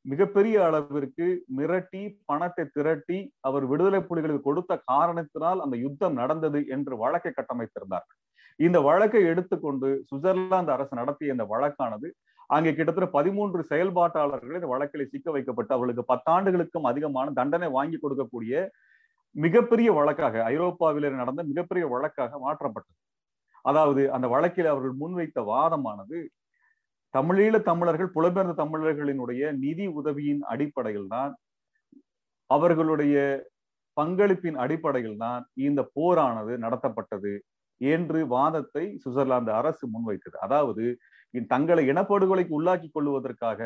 [0.05, 1.27] மிகப்பெரிய அளவிற்கு
[1.59, 8.19] மிரட்டி பணத்தை திரட்டி அவர் விடுதலை புலிகளுக்கு கொடுத்த காரணத்தினால் அந்த யுத்தம் நடந்தது என்று வழக்கை கட்டமைத்திருந்தார்கள்.
[8.61, 12.09] இந்த வழக்கை எடுத்துக்கொண்டு சுவிட்சர்லாந்து அரசு நடத்திய இந்த வழக்கானது
[12.51, 18.55] அங்கே கிட்டத்தட்ட பதிமூன்று செயல்பாட்டாளர்கள் இந்த வழக்கில் சிக்க வைக்கப்பட்டு அவர்களுக்கு பத்தாண்டுகளுக்கும் அதிகமான தண்டனை வாங்கி கொடுக்கக்கூடிய
[19.37, 22.99] மிகப்பெரிய வழக்காக ஐரோப்பாவில் நடந்த மிகப்பெரிய வழக்காக மாற்றப்பட்டது.
[23.65, 26.19] அதாவது அந்த வழக்கில் அவர்கள் முன்வைத்த வாதமானது
[27.14, 31.33] தமிழீழ தமிழர்கள் புலம்பெயர்ந்த தமிழர்களினுடைய நிதி உதவியின் அடிப்படையில் தான்
[32.51, 33.16] அவர்களுடைய
[33.96, 37.33] பங்களிப்பின் அடிப்படையில் தான் இந்த போரானது நடத்தப்பட்டது
[37.81, 40.37] என்று வாதத்தை சுவிட்சர்லாந்து அரசு முன்வைத்தது.
[40.46, 40.85] அதாவது
[41.53, 43.61] தங்களை இனப்படுகொலைக்கு உள்ளாக்கி கொள்வதற்காக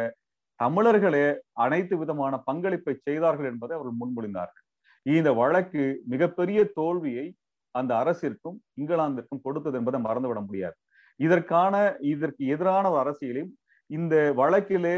[0.60, 1.26] தமிழர்களே
[1.64, 4.64] அனைத்து விதமான பங்களிப்பை செய்தார்கள் என்பதை அவர்கள் முன்மொழிந்தார்கள்.
[5.06, 5.82] இந்த வழக்கு
[6.12, 7.26] மிகப்பெரிய தோல்வியை
[7.74, 10.76] அந்த அரசிற்கும் இங்கிலாந்திற்கும் கொடுத்தது என்பதை மறந்துவிட முடியாது.
[11.20, 11.74] இதற்கான
[12.12, 13.52] இதற்கு எதிரான ஒரு அரசியலையும்
[13.90, 14.96] இந்த வழக்கிலே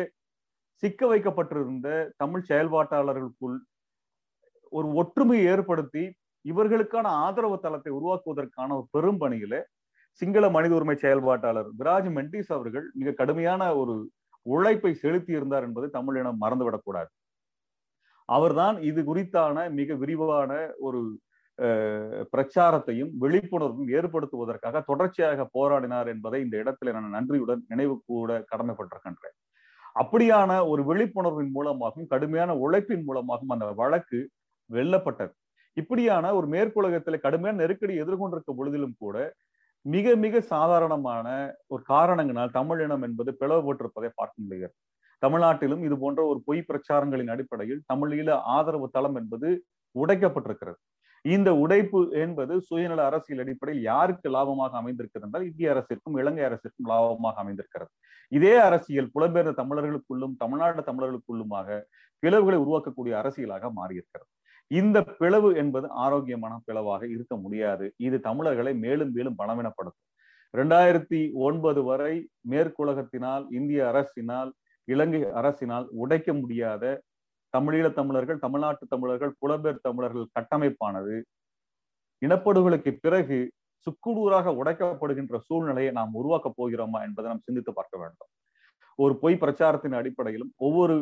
[0.83, 3.57] சிக்க வைக்கப்பட்டிருந்த தமிழ் செயல்பாட்டாளர்களுக்குள்
[4.73, 6.05] ஒரு ஒற்றுமையை ஏற்படுத்தி
[6.45, 9.55] இவர்களுக்கான ஆதரவு தளத்தை உருவாக்குவதற்கான ஒரு பெரும் பணியில
[10.21, 13.95] சிங்கள மனித உரிமை செயல்பாட்டாளர் விராஜ் மெண்டிஸ் அவர்கள் மிக கடுமையான ஒரு
[14.47, 17.11] உழைப்பை செலுத்தி இருந்தார் என்பதை தமிழினம் மறந்துவிடக்கூடாது.
[18.29, 21.01] அவர்தான் இது குறித்தான மிக விரிவான ஒரு
[22.33, 29.37] பிரச்சாரத்தையும் விழிப்புணர்வும் ஏற்படுத்துவதற்காக தொடர்ச்சியாக போராடினார் என்பதை இந்த இடத்துல நான் நன்றியுடன் நினைவு கூட கடமைப்பட்டிருக்கின்றேன்.
[30.03, 34.21] அப்படியான ஒரு விழிப்புணர்வின் மூலமாகவும் கடுமையான உழைப்பின் மூலமாகவும் அந்த வழக்கு
[34.71, 35.35] வெல்லப்பட்டது.
[35.77, 39.17] இப்படியான ஒரு மேற்குலகத்தில் கடுமையான நெருக்கடி எதிர்கொண்டிருக்க பொழுதிலும் கூட
[39.85, 41.27] மிக மிக சாதாரணமான
[41.73, 44.75] ஒரு காரணங்களால் தமிழினம் என்பது பிளவுபட்டிருப்பதை பார்க்க முடிகிறது.
[45.23, 49.49] தமிழ்நாட்டிலும் இது போன்ற ஒரு பொய் பிரச்சாரங்களின் அடிப்படையில் தமிழீழ ஆதரவு தளம் என்பது
[49.95, 50.79] உடைக்கப்பட்டிருக்கிறது.
[51.23, 57.35] இந்த உடைப்பு என்பது சுயநல அரசியல் அடிப்படையில் யாருக்கு லாபமாக அமைந்திருக்கிறது என்றால் இந்திய அரசிற்கும் இலங்கை அரசிற்கும் லாபமாக
[57.35, 57.91] அமைந்திருக்கிறது.
[58.29, 61.81] இதே அரசியல் புலம்பெயர்ந்த தமிழர்களுக்குள்ளும் தமிழ்நாடு தமிழர்களுக்குள்ளுமாக
[62.23, 64.29] பிளவுகளை உருவாக்கக்கூடிய அரசியலாக மாறியிருக்கிறது.
[64.71, 67.95] இந்த பிளவு என்பது ஆரோக்கியமான பிளவாக இருக்க முடியாது.
[67.97, 70.05] இது தமிழர்களை மேலும் மேலும் பலவீனப்படுத்தும்.
[70.55, 74.51] இரண்டாயிரத்தி ஒன்பது வரை மேற்குலகத்தினால் இந்திய அரசினால்
[74.85, 77.03] இலங்கை அரசினால் உடைக்க முடியாத
[77.59, 81.17] தமிழீழ தமிழர்கள் தமிழ்நாட்டு தமிழர்கள் புலம்பெயர் தமிழர்கள் கட்டமைப்பானது
[82.23, 83.39] இனப்படுகொலைக்கு பிறகு
[83.87, 88.31] சுக்குடூராக உடைக்கப்படுகின்ற சூழ்நிலையை நாம் உருவாக்கப் போகிறோமா என்பதை நாம் சிந்தித்து பார்க்க வேண்டும்.
[88.95, 90.97] ஒரு பொய் பிரச்சாரத்தின் அடிப்படையிலும் ஒவ்வொரு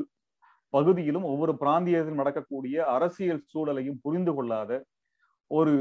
[0.75, 4.85] பகுதியிலும் ஒவ்வொரு பிராந்தியத்திலும் நடக்கக்கூடிய அரசியல் சூழலையும் புரிந்து கொள்ளாத
[5.51, 5.75] ஒரு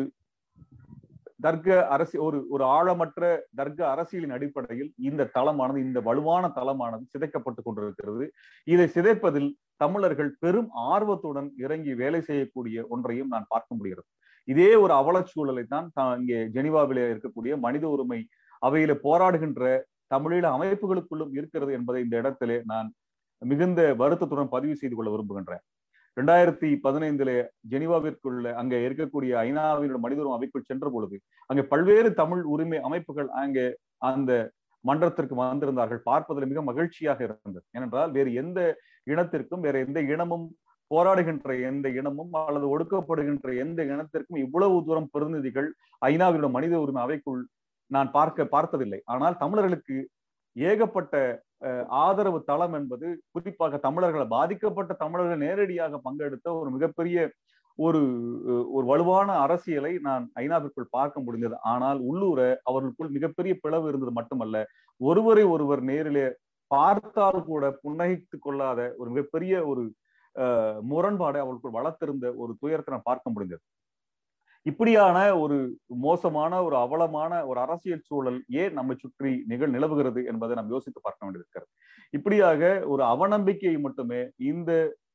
[1.42, 3.24] தர்க்க அரசி ஒரு ஒரு ஆழமற்ற
[3.56, 8.26] தர்க்க அரசியலின் அடிப்படையில் இந்த தளமானது இந்த வலுவான தளமானது சிதைக்கப்பட்டு கொண்டிருக்கிறது.
[8.64, 9.50] இதை சிதைப்பதில்
[9.84, 14.08] தமிழர்கள் பெரும் ஆர்வத்துடன் இறங்கி வேலை செய்யக்கூடிய ஒன்றையும் நான் பார்க்க முடிகிறது.
[14.48, 15.88] இதே ஒரு அவலச்சூழலை தான்
[16.22, 18.20] இங்கே ஜெனிவாவிலே இருக்கக்கூடிய மனித உரிமை
[18.62, 19.64] அவையில போராடுகின்ற
[20.14, 22.90] தமிழீழ அமைப்புகளுக்குள்ளும் இருக்கிறது என்பதை இந்த இடத்திலே நான்
[23.42, 25.64] மிகுந்த வருத்தத்துடன் பதிவு செய்து கொள்ள விரும்புகின்றேன்.
[26.18, 27.32] ரெண்டாயிரத்தி பதினைந்துல
[27.72, 31.18] ஜெனிவாவிற்குள்ள அங்க இருக்கக்கூடிய ஐநாவினோட மனித உரிமை அமைப்பு சென்ற பொழுது
[31.50, 33.66] அங்கே பல்வேறு தமிழ் உரிமை அமைப்புகள் அங்கே
[34.12, 34.32] அந்த
[34.90, 36.02] மன்றத்திற்கு வந்திருந்தார்கள்.
[36.10, 37.66] பார்ப்பதில் மிக மகிழ்ச்சியாக இருந்தது.
[37.78, 38.60] ஏனென்றால் வேறு எந்த
[39.14, 40.46] இனத்திற்கும் வேற எந்த இனமும்
[40.92, 45.70] போராடுகின்ற எந்த இனமும் அல்லது ஒடுக்கப்படுகின்ற எந்த இனத்திற்கும் இவ்வளவு தூரம் பிரதிநிதிகள்
[46.10, 47.42] ஐநாவினோட மனித உரிமை அவைக்குள்
[47.92, 49.00] நான் பார்க்க பார்த்ததில்லை.
[49.14, 49.98] ஆனால் தமிழர்களுக்கு
[50.56, 51.16] ஏகப்பட்ட
[52.04, 57.18] ஆதரவு தளம் என்பது குறிப்பாக தமிழர்களை பாதிக்கப்பட்ட தமிழர்கள் நேரடியாக பங்கெடுத்த ஒரு மிகப்பெரிய
[57.80, 58.02] ஒரு
[58.76, 61.56] ஒரு வலுவான அரசியலை நான் ஐநாவிற்குள் பார்க்க முடிந்தது.
[61.66, 64.58] ஆனால் உள்ளூர அவர்களுக்குள் மிகப்பெரிய பிளவு இருந்தது மட்டுமல்ல.
[65.02, 66.28] ஒருவரை ஒருவர் நேரிலே
[66.72, 69.84] பார்த்தால் கூட புன்னகித்து கொள்ளாத ஒரு மிகப்பெரிய ஒரு
[70.92, 73.64] முரண்பாடை அவர்களுக்குள் வளர்த்திருந்த ஒரு துயரத்தை நான் பார்க்க முடிந்தது.
[74.66, 75.58] இப்படியான ஒரு
[76.06, 81.26] மோசமான ஒரு அவலமான ஒரு அரசியல் சூழல் ஏன் நம்மை சுற்றி நிகழ் நிலவுகிறது என்பதை நாம் யோசித்து பார்க்க
[81.26, 81.70] வேண்டியிருக்கிறது
[82.14, 82.62] இப்படியாக
[82.94, 84.72] ஒரு அவநம்பிக்கையை மட்டுமே இந்த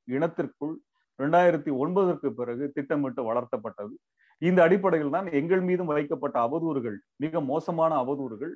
[0.08, 0.74] இனத்திற்குள்
[1.22, 3.94] ரெண்டாயிரத்தி ஒன்பதற்கு பிறகு திட்டமிட்டு வளர்த்தப்பட்டது.
[4.42, 8.54] இந்த அடிப்படையில் தான் எங்கள் மீதும் வைக்கப்பட்ட அவதூறுகள் மிக மோசமான அவதூறுகள்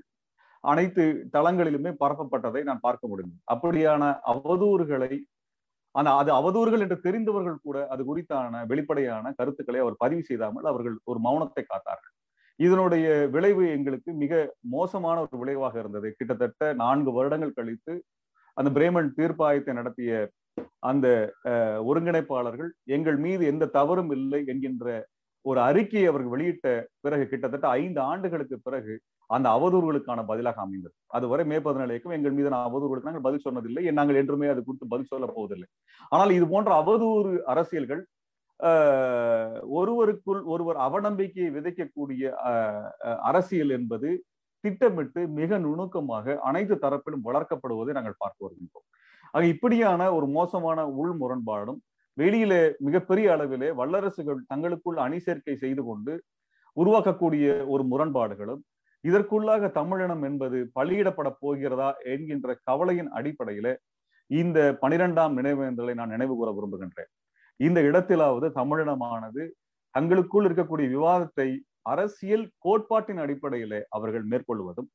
[0.64, 5.12] அனைத்து தளங்களிலுமே பரப்பப்பட்டதை நான் பார்க்க முடியும் அப்படியான அவதூறுகளை
[5.94, 11.18] ஆனா அது அவதூறுகள் என்று தெரிந்தவர்கள் கூட அது குறித்தான வெளிப்படையான கருத்துக்களை அவர் பதிவு செய்தாமல் அவர்கள் ஒரு
[11.26, 12.14] மௌனத்தை காத்தார்கள்.
[12.60, 14.32] இதனுடைய விளைவு எங்களுக்கு மிக
[14.74, 16.08] மோசமான ஒரு விளைவாக இருந்தது.
[16.18, 17.94] கிட்டத்தட்ட நான்கு வருடங்கள் கழித்து
[18.56, 20.10] அந்த பிரேமன் தீர்ப்பாயத்தை நடத்திய
[20.90, 21.06] அந்த
[21.90, 24.86] ஒருங்கிணைப்பாளர்கள் எங்கள் மீது எந்த தவறும் இல்லை என்கின்ற
[25.44, 26.68] ஒரு அறிக்கையை அவர்கள் வெளியிட்ட
[27.04, 28.94] பிறகு கிட்டத்தட்ட ஐந்து ஆண்டுகளுக்கு பிறகு
[29.30, 30.94] அந்த அவதூறுகளுக்கான பதிலாக அமைந்தது.
[31.16, 33.82] அதுவரை மே பதினாலு இயக்கம் எங்கள் மீது அவதூறுகளுக்கு நாங்கள் பதில் சொன்னதில்லை.
[33.98, 35.68] நாங்கள் என்றுமே அது குறித்து பதில் சொல்ல போவதில்லை.
[36.12, 38.02] ஆனால் இது போன்ற அவதூறு அரசியல்கள்
[39.78, 42.24] ஒருவருக்குள் ஒருவர் அவநம்பிக்கையை விதைக்கக்கூடிய
[43.30, 44.10] அரசியல் என்பது
[44.64, 48.86] திட்டமிட்டு மிக நுணுக்கமாக அனைத்து தரப்பிலும் வளர்க்கப்படுவதை நாங்கள் பார்த்து வருகின்றோம்.
[49.34, 51.80] ஆக இப்படியான ஒரு மோசமான உள் முரண்பாடும்
[52.16, 56.12] வெளியிலே மிகப்பெரிய அளவிலே வல்லரசுகள் தங்களுக்குள் அணி சேர்க்கை செய்து கொண்டு
[56.76, 58.62] உருவாக்கக்கூடிய ஒரு முரண்பாடுகளும்
[59.04, 63.68] இதற்குள்ளாக தமிழினம் என்பது பலியிடப்பட போகிறதா என்கின்ற கவலையின் அடிப்படையில
[64.30, 67.10] இந்த பனிரெண்டாம் நினைவேந்தலை நான் நினைவு கூற விரும்புகின்றேன்.
[67.60, 69.42] இந்த இடத்திலாவது தமிழினமானது
[69.94, 71.48] தங்களுக்குள் இருக்கக்கூடிய விவாதத்தை
[71.82, 74.88] அரசியல் கோட்பாட்டின் அடிப்படையிலே அவர்கள் மேற்கொள்வதும்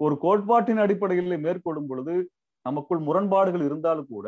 [0.00, 2.14] ஒரு கோட்பாட்டின் அடிப்படையிலே மேற்கொள்ளும் பொழுது
[2.68, 4.26] நமக்குள் முரண்பாடுகள் இருந்தாலும் கூட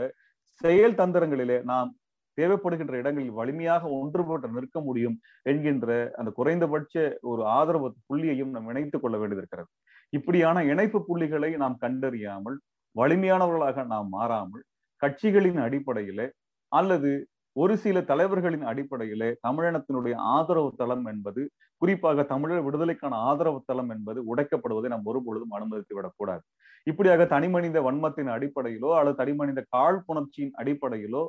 [0.61, 1.90] செயல் தந்திரங்களிலே நாம்
[2.38, 6.94] தேவைப்படுகின்ற இடங்களில் வலிமையாக ஒன்றுபட்டு நிற்க முடியும் என்கின்ற அந்த குறைந்தபட்ச
[7.31, 9.68] ஒரு ஆதரவு புள்ளியையும் நாம் இணைத்துக் கொள்ள வேண்டியிருக்கிறது.
[10.12, 12.57] இப்படியான இணைப்பு புள்ளிகளை நாம் கண்டறியாமல்
[12.96, 14.62] வலிமையானவர்களாக நாம் மாறாமல்
[15.03, 16.26] கட்சிகளின் அடிப்படையிலே
[16.72, 17.11] அல்லது
[17.57, 21.42] ஒரு சில தலைவர்களின் அடிப்படையிலே தமிழினத்தினுடைய ஆதரவு தளம் என்பது
[21.83, 26.44] குறிப்பாக தமிழர் விடுதலைக்கான ஆதரவு தளம் என்பது உடைக்கப்படுவதை நாம் ஒருபொழுதும் அனுமதித்து விடக்கூடாது
[26.87, 31.23] இப்படியாக தனிமனித வன்மத்தின் அடிப்படையிலோ அல்லது தனிமனித காழ்ப்புணர்ச்சியின் அடிப்படையிலோ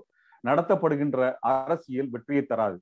[0.44, 1.20] நடத்தப்படுகின்ற
[1.54, 2.78] அரசியல் வெற்றியை தராது.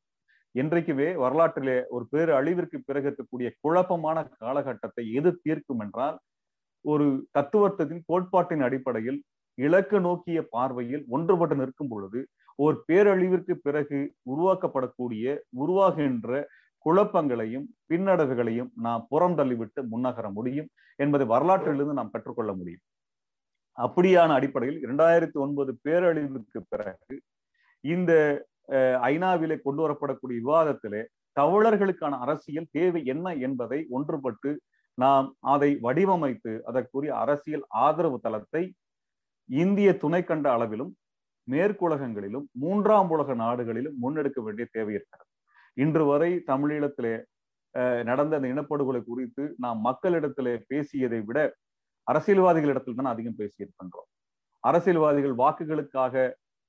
[0.55, 6.17] என்றைக்குமே வரலாற்றிலே ஒரு பேரு அழிவிற்கு பிறகு இருக்கக்கூடிய குழப்பமான காலகட்டத்தை எது தீர்க்கும் என்றால்
[6.86, 9.19] ஒரு தத்துவத்தின் கோட்பாட்டின் அடிப்படையில்
[9.58, 12.19] இலக்கு நோக்கிய பார்வையில் ஒன்றுபட்டு நிற்கும் பொழுது
[12.60, 13.99] ஒரு பேரழிவிற்கு பிறகு
[14.32, 15.25] உருவாக்கப்படக்கூடிய
[15.58, 16.32] உருவாகின்ற
[16.85, 20.69] குழப்பங்களையும் பின்னடைவுகளையும் நாம் புறம் தள்ளிவிட்டு முன்னகர முடியும்
[21.03, 22.83] என்பதை வரலாற்றிலிருந்து நாம் கற்றுக்கொள்ள முடியும்.
[23.77, 27.15] அப்படியான அடிப்படையில் இரண்டாயிரத்தி ஒன்பது பேரழிவுக்கு பிறகு
[27.93, 28.11] இந்த
[29.11, 31.01] ஐநாவிலே கொண்டு வரப்படக்கூடிய விவாதத்திலே
[31.39, 34.51] தமிழர்களுக்கான அரசியல் தேவை என்ன என்பதை ஒன்றுபட்டு
[35.03, 38.63] நாம் அதை வடிவமைத்து அதற்குரிய அரசியல் ஆதரவு தளத்தை
[39.49, 40.91] இந்திய துணைக்கண்ட அளவிலும்
[41.47, 45.28] மேற்குலகங்களிலும் மூன்றாம் உலக நாடுகளிலும் முன்னெடுக்க வேண்டிய தேவை இருக்கிறது.
[45.79, 47.15] இன்று வரை தமிழீழத்திலே
[48.03, 51.39] நடந்த அந்த இனப்படுகொலை குறித்து நாம் மக்களிடத்திலே பேசியதை விட
[52.07, 54.07] அரசியல்வாதிகளிடத்தில் தான் அதிகம் பேசியிருக்கின்றோம்
[54.63, 56.15] அரசியல்வாதிகள் வாக்குகளுக்காக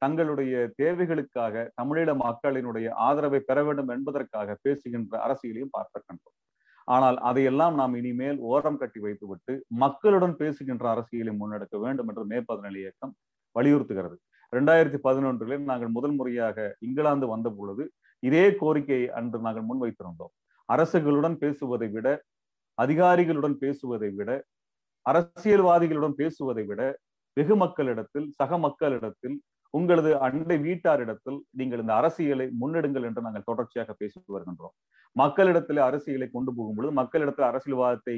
[0.03, 6.37] தங்களுடைய தேவைகளுக்காக தமிழீழ மக்களினுடைய ஆதரவை பெற வேண்டும் என்பதற்காக பேசுகின்ற அரசியலையும் பார்த்திருக்கின்றோம்
[6.88, 12.79] ஆனால் அதையெல்லாம் நாம் இனிமேல் ஓரம் கட்டி வைத்துவிட்டு மக்களுடன் பேசுகின்ற அரசியலை முன்னெடுக்க வேண்டும் என்று மே பதினேழு
[12.83, 13.12] இயக்கம்
[13.57, 14.16] வலியுறுத்துகிறது.
[14.53, 17.85] ரெண்டாயிரத்தி பதினொன்றிலே நாங்கள் முதல் முறையாக இங்கிலாந்து வந்த பொழுது
[18.23, 20.33] இதே கோரிக்கையை அன்று நாங்கள் முன்வைத்திருந்தோம்.
[20.69, 22.09] அரசுகளுடன் பேசுவதை விட
[22.79, 24.31] அதிகாரிகளுடன் பேசுவதை விட
[25.07, 26.83] அரசியல்வாதிகளுடன் பேசுவதை விட
[27.37, 29.37] வெகு மக்களிடத்தில் சக மக்களிடத்தில்
[29.75, 34.75] உங்களது அண்டை வீட்டாரிடத்தில் நீங்கள் இந்த அரசியலை முன்னெடுங்கள் என்று நாங்கள் தொடர்ச்சியாக பேசி வருகின்றோம்.
[35.17, 38.17] மக்களிடத்தில் அரசியலை கொண்டு போகும் பொழுது மக்களிடத்தில் அரசியல்வாதத்தை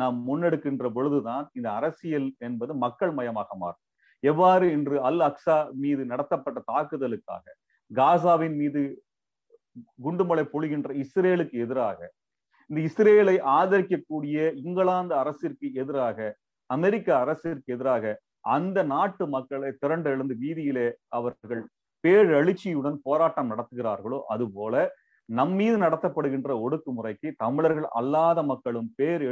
[0.00, 3.82] நாம் முன்னெடுக்கின்ற பொழுதுதான் இந்த அரசியல் என்பது மக்கள் மயமாக மாறும்.
[4.22, 7.44] எவ்வாறு இன்று அல் அக்ஸா மீது நடத்தப்பட்ட தாக்குதலுக்காக
[7.90, 8.82] காசாவின் மீது
[9.98, 11.98] குண்டுமலை பொழிகின்ற இஸ்ரேலுக்கு எதிராக
[12.70, 16.18] இந்த இஸ்ரேலை ஆதரிக்கக்கூடிய இங்கிலாந்து அரசிற்கு எதிராக
[16.70, 18.12] அமெரிக்க அரசிற்கு எதிராக
[18.48, 21.62] அந்த நாட்டு மக்களை திரண்டு எழுந்து வீதியிலே அவர்கள்
[22.04, 24.74] பேரெழுச்சியுடன் போராட்டம் நடத்துகிறார்களோ அதுபோல
[25.28, 29.22] நம்மீது நடத்தப்படுகின்ற ஒடுக்குமுறைக்கு தமிழர்கள் அல்லாத மக்களும் பேர்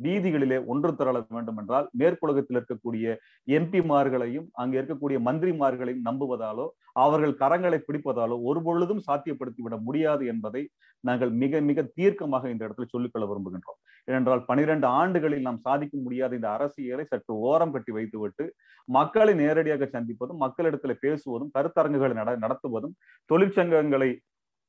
[0.00, 3.04] நீதிகளிலே வீதிகளிலே ஒன்று திரள வேண்டும் என்றால் மேற்குலகத்தில் இருக்கக்கூடிய
[3.48, 10.62] எம்பிமார்களையும் அங்கே இருக்கக்கூடிய மந்திரிமார்களையும் நம்புவதாலோ அவர்கள் கரங்களை பிடிப்பதாலோ ஒரு பொழுதும் சாத்தியப்படுத்திவிட முடியாது என்பதை
[11.04, 13.78] நாங்கள் மிக மிக தீர்க்கமாக இந்த இடத்துல சொல்லிக்கொள்ள விரும்புகின்றோம்.
[14.08, 18.46] ஏனென்றால் பனிரெண்டு ஆண்டுகளில் நாம் சாதிக்க முடியாத இந்த அரசியலை சற்று ஓரம் கட்டி வைத்துவிட்டு
[18.88, 22.96] மக்களை நேரடியாக சந்திப்பதும் மக்களிடத்துல பேசுவதும் கருத்தரங்குகளை நட நடத்துவதும்
[23.30, 24.10] தொழிற்சங்கங்களை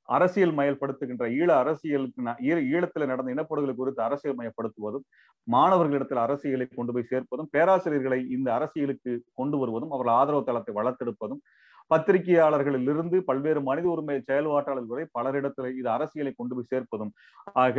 [0.10, 2.22] அரசியல் மயப்படுத்துகின்ற ஈழ அரசியலுக்கு
[2.74, 5.06] ஈழத்தில் நடந்த இனப்படுகொலை குறித்து அரசியல் மயப்படுத்துவதும்
[5.48, 11.42] மாணவர்களிடத்தில் அரசியலை கொண்டு போய் சேர்ப்பதும் பேராசிரியர்களை இந்த அரசியலுக்கு கொண்டு வருவதும் அவர்கள் ஆதரவு தளத்தை வளர்த்தெடுப்பதும்
[11.92, 17.12] பத்திரிகையாளர்களிலிருந்து பல்வேறு மனித உரிமை செயல்பாட்டாளர்கள் வரை பலரிடத்தில் இது அரசியலை கொண்டு போய் சேர்ப்பதும்.
[17.66, 17.78] ஆக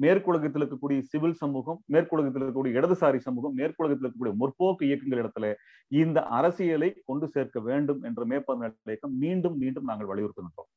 [0.00, 5.48] மேற்குலகத்தில் இருக்கக்கூடிய சிவில் சமூகம் மேற்குலகத்தில் இருக்கக்கூடிய இடதுசாரி சமூகம் மேற்குலகத்தில் இருக்கக்கூடிய முற்போக்கு இயக்கங்கள் இடத்துல
[5.92, 10.70] இந்த அரசியலை கொண்டு சேர்க்க வேண்டும் என்ற மேற்பந்த இயக்கம் மீண்டும் மீண்டும் நாங்கள் வலியுறுத்துகின்றோம்.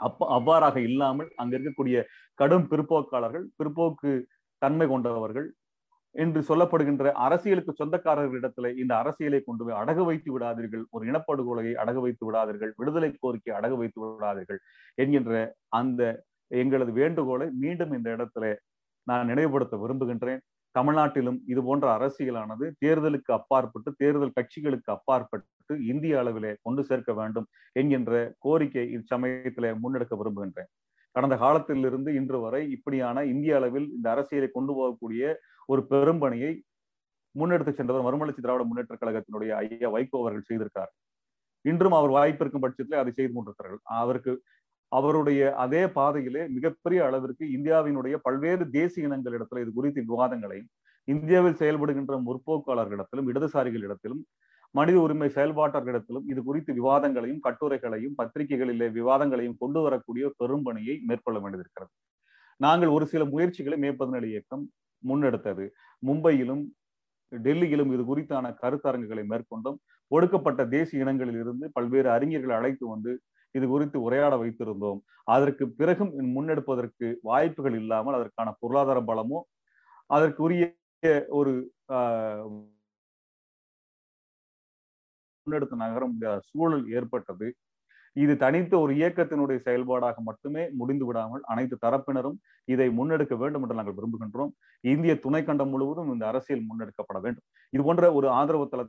[0.00, 1.96] அப்ப அவ்வாறாக இல்லாமல் அங்க இருக்கக்கூடிய
[2.38, 4.12] கடும் பிற்போக்காளர்கள் பிற்போக்கு
[4.62, 5.48] தன்மை கொண்டவர்கள்
[6.14, 10.84] என்று சொல்லப்படுகின்ற அரசியலுக்கு சொந்தக்காரர்களிடத்துல இந்த அரசியலை கொண்டு போய் அடகு வைத்து விடாதீர்கள்.
[10.94, 12.72] ஒரு இனப்படுகொலையை அடகு வைத்து விடாதீர்கள்.
[12.80, 14.60] விடுதலை கோரிக்கை அடகு வைத்து விடாதீர்கள்
[14.98, 15.34] என்கின்ற
[15.80, 16.02] அந்த
[16.50, 18.46] எங்களது வேண்டுகோளை மீண்டும் இந்த இடத்துல
[19.06, 20.42] நான் நினைவுபடுத்த விரும்புகின்றேன்.
[20.74, 25.48] தமிழ்நாட்டிலும் இது போன்ற அரசியலானது தேர்தலுக்கு அப்பாற்பட்டு தேர்தல் கட்சிகளுக்கு அப்பாற்பட்டு
[25.90, 30.70] இந்திய அளவிலே கொண்டு சேர்க்க வேண்டும் என்கின்ற கோரிக்கை இச்சமயத்திலே முன்னெடுக்க விரும்புகின்றேன்.
[31.16, 35.34] கடந்த காலத்திலிருந்து இன்று வரை இப்படியான இந்திய அளவில் இந்த அரசியலை கொண்டு போகக்கூடிய
[35.66, 36.52] ஒரு பெரும்பணியை
[37.38, 40.92] முன்னெடுத்து சென்றவர் மறுமலர்ச்சி திராவிட முன்னேற்ற கழகத்தினுடைய ஐயா வைகோ அவர்கள் செய்திருக்கார்.
[41.64, 43.82] இன்றும் அவர் வாய்ப்பிருக்கும் பட்சத்தில் அதை செய்து கொண்டிருக்கிறார்கள்.
[43.84, 44.42] அவருக்கு
[44.88, 50.70] அவருடைய அதே பாதையிலே மிகப்பெரிய அளவிற்கு இந்தியாவினுடைய பல்வேறு தேசிய இனங்களிடத்துல இது குறித்த விவாதங்களையும்
[51.04, 54.22] இந்தியாவில் செயல்படுகின்ற முற்போக்காளர்களிடத்திலும் இடதுசாரிகளிடத்திலும்
[54.74, 61.92] மனித உரிமை செயல்பாட்டர்களிடத்திலும் இது குறித்து விவாதங்களையும் கட்டுரைகளையும் பத்திரிகைகளிலே விவாதங்களையும் கொண்டு வரக்கூடிய பெரும்பணியை மேற்கொள்ள வேண்டியிருக்கிறது.
[62.60, 63.90] நாங்கள் ஒரு சில முயற்சிகளை மே
[64.32, 64.64] இயக்கம்
[65.02, 65.66] முன்னெடுத்தது.
[66.02, 66.62] மும்பையிலும்
[67.32, 69.78] டெல்லியிலும் இது குறித்தான கருத்தரங்குகளை மேற்கொண்டோம்.
[70.10, 73.12] ஒடுக்கப்பட்ட தேசிய இனங்களில் இருந்து பல்வேறு அறிஞர்களை அழைத்து வந்து
[73.54, 75.00] இது குறித்து உரையாட வைத்திருந்தோம்.
[75.34, 79.40] அதற்கு பிறகும் முன்னெடுப்பதற்கு வாய்ப்புகள் இல்லாமல் அதற்கான பொருளாதார பலமோ
[80.10, 80.64] அதற்குரிய
[81.38, 81.52] ஒரு
[85.50, 87.48] முன்னெடுத்து நகர முடியாத சூழல் ஏற்பட்டது.
[88.16, 92.38] இது தனித்த ஒரு இயக்கத்தினுடைய செயல்பாடாக மட்டுமே முடிந்து விடாமல் அனைத்து தரப்பினரும்
[92.72, 94.52] இதை முன்னெடுக்க வேண்டும் என்று நாங்கள் விரும்புகின்றோம்.
[94.92, 97.46] இந்திய துணைக்கண்டம் முழுவதும் இந்த அரசியல் முன்னெடுக்கப்பட வேண்டும்.
[97.72, 98.84] இது போன்ற ஒரு ஆதரவு தள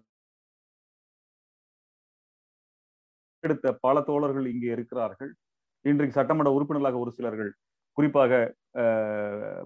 [3.43, 5.31] எடுத்த பல தோழர்கள் இங்கே இருக்கிறார்கள்.
[5.85, 7.51] இன்றைக்கு சட்டமன்ற உறுப்பினர்களாக ஒரு சிலர்கள்
[7.97, 8.33] குறிப்பாக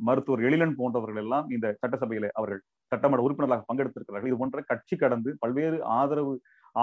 [0.07, 4.29] மருத்துவர் எழிலன் போன்றவர்கள் எல்லாம் இந்த சட்டசபையில அவர்கள் சட்டமன்ற உறுப்பினர்களாக பங்கெடுத்திருக்கிறார்கள்.
[4.31, 6.33] இது போன்ற கட்சி கடந்து பல்வேறு ஆதரவு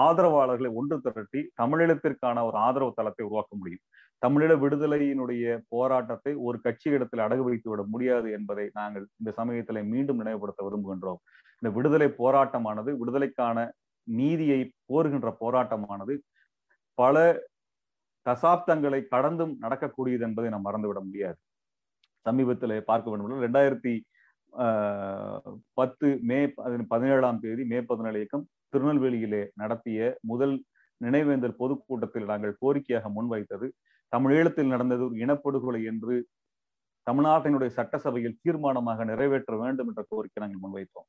[0.05, 3.83] ஆதரவாளர்களை ஒன்று திரட்டி தமிழீழத்திற்கான ஒரு ஆதரவு தளத்தை உருவாக்க முடியும்.
[4.25, 10.21] தமிழீழ விடுதலையினுடைய போராட்டத்தை ஒரு கட்சி இடத்தில் அடகு வைத்து விட முடியாது என்பதை நாங்கள் இந்த சமயத்தில் மீண்டும்
[10.21, 11.21] நினைவுபடுத்த விரும்புகின்றோம்.
[11.61, 13.57] இந்த விடுதலை போராட்டமானது விடுதலைக்கான
[14.07, 14.59] நீதியை
[14.91, 16.15] கோருகின்ற போராட்டமானது
[16.97, 17.17] பல
[18.25, 21.37] தசாப்தங்களை கடந்தும் நடக்கக்கூடியது என்பதை நாம் மறந்துவிட முடியாது.
[22.25, 23.93] சமீபத்தில் பார்க்க வேண்டும் ரெண்டாயிரத்தி
[25.79, 26.39] பத்து மே
[26.91, 29.99] பதினேழாம் தேதி மே பதினேழு இயக்கம் திருநெல்வேலியிலே நடத்திய
[30.31, 30.55] முதல்
[31.01, 33.67] நினைவேந்தல் பொதுக்கூட்டத்தில் நாங்கள் கோரிக்கையாக முன்வைத்தது.
[34.13, 36.15] தமிழீழத்தில் நடந்தது ஒரு இனப்படுகொலை என்று
[37.07, 41.07] தமிழ்நாட்டினுடைய சட்டசபையில் தீர்மானமாக நிறைவேற்ற வேண்டும் என்ற கோரிக்கை நாங்கள் முன்வைத்தோம்.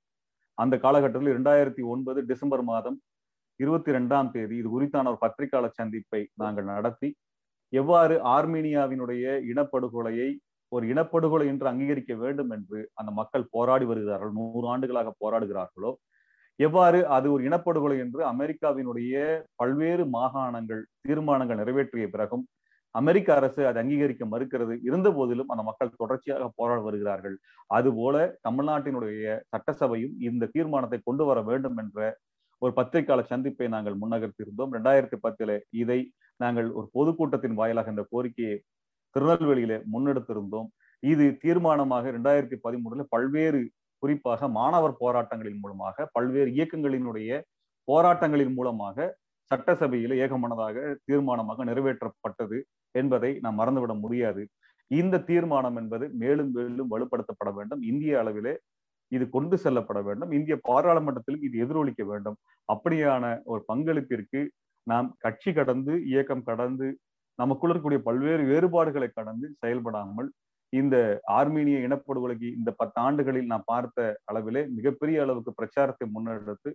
[0.58, 2.96] அந்த காலகட்டத்தில் இரண்டாயிரத்தி ஒன்பது டிசம்பர் மாதம்
[3.60, 7.08] இருபத்தி ரெண்டாம் தேதி இது குறித்தான ஒரு பத்திரிகையாளர் சந்திப்பை நாங்கள் நடத்தி
[7.72, 10.28] எவ்வாறு ஆர்மீனியாவினுடைய இனப்படுகொலையை
[10.72, 15.92] ஒரு இனப்படுகொலை என்று அங்கீகரிக்க வேண்டும் என்று அந்த மக்கள் போராடி வருகிறார்கள் நூறு ஆண்டுகளாக போராடுகிறார்களோ
[16.61, 19.14] எவ்வாறு அது ஒரு இனப்படுகொலை என்று அமெரிக்காவினுடைய
[19.61, 22.44] பல்வேறு மாகாணங்கள் தீர்மானங்கள் நிறைவேற்றிய பிறகும்
[22.94, 24.74] அமெரிக்க அரசு அதை அங்கீகரிக்க மறுக்கிறது.
[24.88, 27.36] இருந்த போதிலும் அந்த மக்கள் தொடர்ச்சியாக போராட வருகிறார்கள்.
[27.66, 28.16] அதுபோல
[28.48, 31.98] தமிழ்நாட்டினுடைய சட்டசபையும் இந்த தீர்மானத்தை கொண்டு வர வேண்டும் என்ற
[32.62, 34.70] ஒரு பத்திரிகையாளர் சந்திப்பை நாங்கள் முன்னகர்த்திருந்தோம்.
[34.76, 36.00] ரெண்டாயிரத்தி பத்துல இதை
[36.40, 38.55] நாங்கள் ஒரு பொதுக்கூட்டத்தின் வாயிலாக இந்த கோரிக்கையை
[39.16, 40.68] திருநெல்வேலியில முன்னெடுத்திருந்தோம்.
[41.02, 43.61] இது தீர்மானமாக ரெண்டாயிரத்தி பதிமூணுல பல்வேறு
[44.05, 47.40] குறிப்பாக மாணவர் போராட்டங்களின் மூலமாக பல்வேறு இயக்கங்களினுடைய
[47.88, 49.07] போராட்டங்களின் மூலமாக
[49.50, 50.76] சட்டசபையில் ஏகமனதாக
[51.09, 52.59] தீர்மானமாக நிறைவேற்றப்பட்டது
[52.94, 54.42] என்பதை நாம் மறந்துவிட முடியாது.
[54.90, 57.82] இந்த தீர்மானம் என்பது மேலும் மேலும் வலுப்படுத்தப்பட வேண்டும்.
[57.90, 58.55] இந்திய அளவிலே
[59.12, 60.30] இது கொண்டு செல்லப்பட வேண்டும்.
[60.38, 62.36] இந்திய பாராளுமன்றத்திலும் இது எதிரொலிக்க வேண்டும்.
[62.68, 64.40] அப்படியான ஒரு பங்களிப்பிற்கு
[64.86, 66.86] நாம் கட்சி கடந்து இயக்கம் கடந்து
[67.38, 70.28] நமக்குள்ள இருக்கக்கூடிய பல்வேறு வேறுபாடுகளை கடந்து செயல்படாமல்
[70.80, 70.96] இந்த
[71.38, 76.70] ஆர்மீனிய இனப்படுகொலைக்கு இந்த பத்து ஆண்டுகளில் நான் பார்த்த அளவிலே மிகப்பெரிய அளவுக்கு பிரச்சாரத்தை முன்னெடுத்து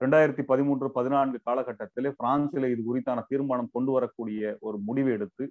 [0.00, 5.44] ரெண்டாயிரத்தி பதிமூன்று பதினான்கு காலகட்டத்திலே பிரான்சில இது குறித்தான தீர்மானம் கொண்டு வரக்கூடிய ஒரு முடிவு எடுத்து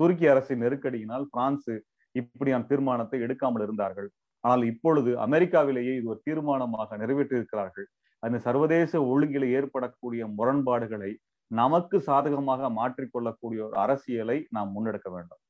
[0.00, 1.70] துருக்கி அரசின் நெருக்கடியினால் பிரான்ஸ்
[2.14, 4.08] இப்படியான தீர்மானத்தை எடுக்காமல் இருந்தார்கள்.
[4.44, 7.86] ஆனால் இப்பொழுது அமெரிக்காவிலேயே இது ஒரு தீர்மானமாக நிறைவேற்றியிருக்கிறார்கள்.
[8.22, 11.10] அந்த சர்வதேச ஒழுங்கில் ஏற்படக்கூடிய முரண்பாடுகளை
[11.50, 15.40] நமக்கு சாதகமாக மாற்றிக்கொள்ளக்கூடிய ஒரு அரசியலை நாம் முன்னெடுக்க வேண்டும்.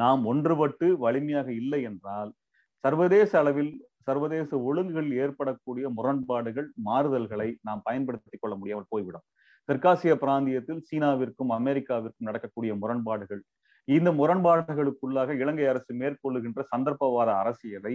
[0.00, 2.30] நாம் ஒன்றுபட்டு வலிமையாக இல்லை என்றால்
[2.84, 3.72] சர்வதேச அளவில்
[4.06, 9.24] சர்வதேச ஒழுங்குகளில் ஏற்படக்கூடிய முரண்பாடுகள் மாறுதல்களை நாம் பயன்படுத்திக் கொள்ள முடியாமல் போய்விடும்.
[9.68, 13.42] தெற்காசிய பிராந்தியத்தில் சீனாவிற்கும் அமெரிக்காவிற்கும் நடக்கக்கூடிய முரண்பாடுகள்
[13.88, 17.94] இந்த முரண்பாடுகளுக்குள்ளாக இலங்கை அரசு மேற்கொள்ளுகின்ற சந்தர்ப்பவாத அரசியலை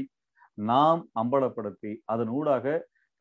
[0.58, 2.66] நாம் அம்பலப்படுத்தி அதன் ஊடாக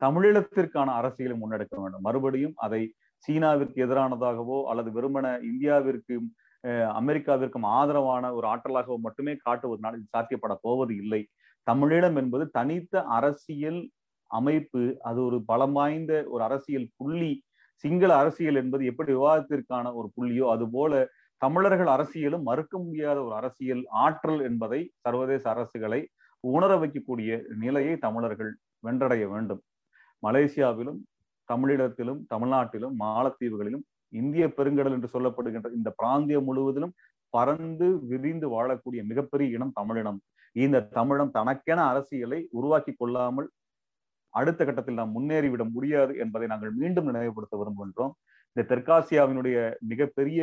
[0.01, 2.05] தமிழீழத்திற்கான அரசியலை முன்னெடுக்க வேண்டும்.
[2.07, 2.81] மறுபடியும் அதை
[3.27, 6.27] சீனாவிற்கு எதிரானதாகவோ அல்லது வெறுமன இந்தியாவிற்கும்
[6.99, 11.21] அமெரிக்காவிற்கும் ஆதரவான ஒரு ஆற்றலாகவோ மட்டுமே காட்டுவதனால் இது சாத்தியப்பட போவது இல்லை.
[11.67, 13.81] தமிழீழம் என்பது தனித்த அரசியல்
[14.31, 17.33] அமைப்பு அது ஒரு பலம் வாய்ந்த ஒரு அரசியல் புள்ளி.
[17.83, 20.93] சிங்கள அரசியல் என்பது எப்படி விவாதத்திற்கான ஒரு புள்ளியோ அதுபோல
[21.41, 25.99] தமிழர்கள் அரசியலும் மறுக்க முடியாத ஒரு அரசியல் ஆற்றல் என்பதை சர்வதேச அரசுகளை
[26.43, 27.31] உணர வைக்கக்கூடிய
[27.63, 28.51] நிலையை தமிழர்கள்
[28.87, 29.61] வென்றடைய வேண்டும்.
[30.23, 30.99] மலேசியாவிலும்
[31.49, 36.95] தமிழீழத்திலும் தமிழ்நாட்டிலும் மாலத்தீவுகளிலும் இந்திய பெருங்கடல் என்று சொல்லப்படுகின்ற இந்த பிராந்தியம் முழுவதிலும்
[37.33, 40.19] பறந்து விரிந்து வாழக்கூடிய மிகப்பெரிய இனம் தமிழினம்.
[40.55, 43.47] இந்த தமிழம் தனக்கென அரசியலை உருவாக்கி கொள்ளாமல்
[44.33, 48.13] அடுத்த கட்டத்தில் நாம் முன்னேறிவிட முடியாது என்பதை நாங்கள் மீண்டும் நினைவுபடுத்த விரும்புகின்றோம்.
[48.55, 49.57] இந்த தெற்காசியாவினுடைய
[49.91, 50.39] மிகப்பெரிய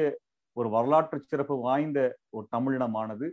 [0.56, 1.98] ஒரு வரலாற்று சிறப்பு வாய்ந்த
[2.36, 3.26] ஒரு தமிழினமானது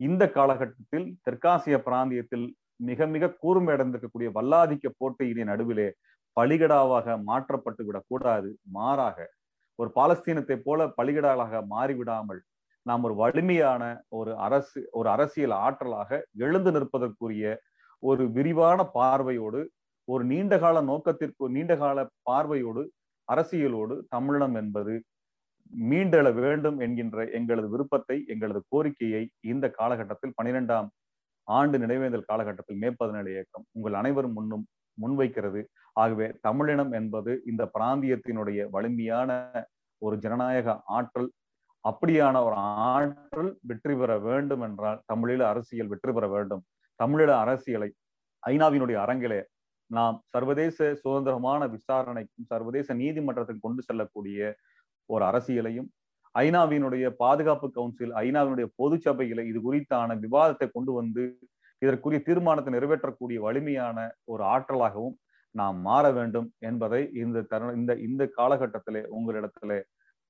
[0.00, 2.46] இந்த காலகட்டத்தில் தெற்காசிய பிராந்தியத்தில்
[2.88, 5.88] மிக மிக கூர்மையடைந்திருக்கக்கூடிய வல்லாதிக்க போட்டியின் நடுவிலே
[6.36, 9.18] பலிகடாவாக மாற்றப்பட்டு விடக்கூடாது மாறாக
[9.78, 12.40] ஒரு பாலஸ்தீனத்தை போல பலிகடாளாக மாறிவிடாமல்
[12.86, 17.46] நாம் ஒரு வலிமையான ஒரு அரசு ஒரு அரசியல் ஆற்றலாக எழுந்து நிற்பதற்குரிய
[18.02, 19.60] ஒரு விரிவான பார்வையோடு
[20.08, 22.82] ஒரு நீண்டகால நோக்கத்திற்கு நீண்டகால பார்வையோடு
[23.28, 24.94] அரசியலோடு தமிழனம் என்பது
[25.86, 30.88] மீண்டெழ வேண்டும் என்கின்ற எங்களது விருப்பத்தை எங்களது கோரிக்கையை இந்த காலகட்டத்தில் பனிரெண்டாம்
[31.48, 34.64] ஆண்டு நினைவேந்தல் காலகட்டத்தில் மே பதினேழு இயக்கம் உங்கள் அனைவரும் முன்னும்
[34.98, 35.60] முன்வைக்கிறது.
[35.96, 39.30] ஆகவே தமிழினம் என்பது இந்த பிராந்தியத்தினுடைய வலிமையான
[40.02, 41.28] ஒரு ஜனநாயக ஆற்றல்.
[41.84, 42.56] அப்படியான ஒரு
[42.92, 46.62] ஆற்றல் வெற்றி பெற வேண்டும் என்றால் தமிழீழ அரசியல் வெற்றி பெற வேண்டும்.
[47.00, 47.90] தமிழீழ அரசியலை
[48.42, 49.40] ஐநாவினுடைய அரங்கிலே
[49.90, 54.38] நாம் சர்வதேச சுதந்திரமான விசாரணைக்கும் சர்வதேச நீதிமன்றத்துக்கு கொண்டு செல்லக்கூடிய
[55.10, 55.88] ஒரு அரசியலையும்
[56.34, 61.24] ஐநாவினுடைய பாதுகாப்பு கவுன்சில் ஐநாவினுடைய பொது சபையில இது குறித்தான விவாதத்தை கொண்டு வந்து
[61.82, 63.98] இதற்குரிய தீர்மானத்தை நிறைவேற்றக்கூடிய வலிமையான
[64.32, 65.16] ஒரு ஆற்றலாகவும்
[65.60, 69.78] நாம் மாற வேண்டும் என்பதை இந்த தருண இந்த இந்த காலகட்டத்திலே உங்களிடத்திலே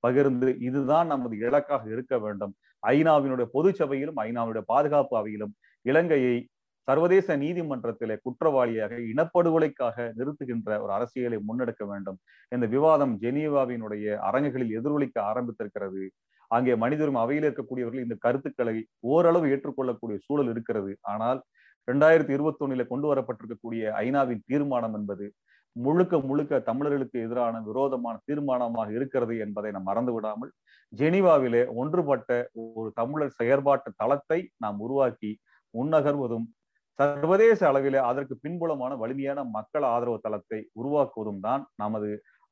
[0.03, 2.53] பகிர்ந்து இதுதான் நமது இலக்காக இருக்க வேண்டும்.
[2.83, 5.53] ஐநாவினுடைய பொது சபையிலும் ஐநாவுடைய பாதுகாப்பு அவையிலும்
[5.85, 6.35] இலங்கையை
[6.87, 12.17] சர்வதேச நீதிமன்றத்திலே குற்றவாளியாக இனப்படுகொலைக்காக நிறுத்துகின்ற ஒரு அரசியலை முன்னெடுக்க வேண்டும்.
[12.51, 16.03] இந்த விவாதம் ஜெனீவாவினுடைய அரங்குகளில் எதிரொலிக்க ஆரம்பித்திருக்கிறது.
[16.51, 18.75] அங்கே மனிதரும் அவையில் இருக்கக்கூடியவர்கள் இந்த கருத்துக்களை
[19.13, 20.91] ஓரளவு ஏற்றுக்கொள்ளக்கூடிய சூழல் இருக்கிறது.
[21.13, 21.39] ஆனால்
[21.87, 25.25] இரண்டாயிரத்தி இருபத்தி ஒண்ணுல கொண்டு வரப்பட்டிருக்கக்கூடிய ஐநாவின் தீர்மானம் என்பது
[25.75, 30.51] முழுக்க முழுக்க தமிழர்களுக்கு எதிரான விரோதமான தீர்மானமாக இருக்கிறது என்பதை நாம் மறந்து விடாமல்
[30.93, 32.31] ஜெனீவாவிலே ஒன்றுபட்ட
[32.61, 35.31] ஒரு தமிழர் செயற்பாட்டு தளத்தை நாம் உருவாக்கி
[35.73, 36.47] முன்னகர்வதும்
[36.99, 42.09] சர்வதேச அளவிலே அதற்கு பின்புலமான வலிமையான மக்கள் ஆதரவு தளத்தை உருவாக்குவதும் தான் நமது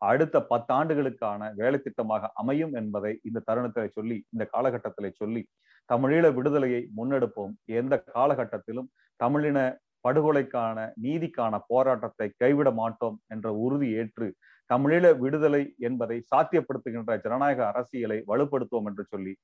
[0.09, 5.41] அடுத்த பத்தாண்டுகளுக்கான வேலை திட்டமாக அமையும் என்பதை இந்த தருணத்திலே சொல்லி இந்த காலகட்டத்திலே சொல்லி
[5.89, 7.53] தமிழீழ விடுதலையை முன்னெடுப்போம்.
[7.79, 8.89] எந்த காலகட்டத்திலும்
[9.19, 9.59] தமிழின
[10.07, 14.27] படுகொலைக்கான நீதிக்கான போராட்டத்தை கைவிட மாட்டோம் என்ற உறுதி ஏற்று
[14.69, 19.35] தமிழீழ விடுதலை என்பதை சாத்தியப்படுத்துகின்ற ஜனநாயக அரசியலை வலுப்படுத்துவோம் என்று சொல்லி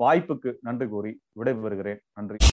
[0.00, 2.02] வாய்ப்புக்கு நன்றி கூறி விடைபெறுகிறேன்.
[2.18, 2.40] நன்றி.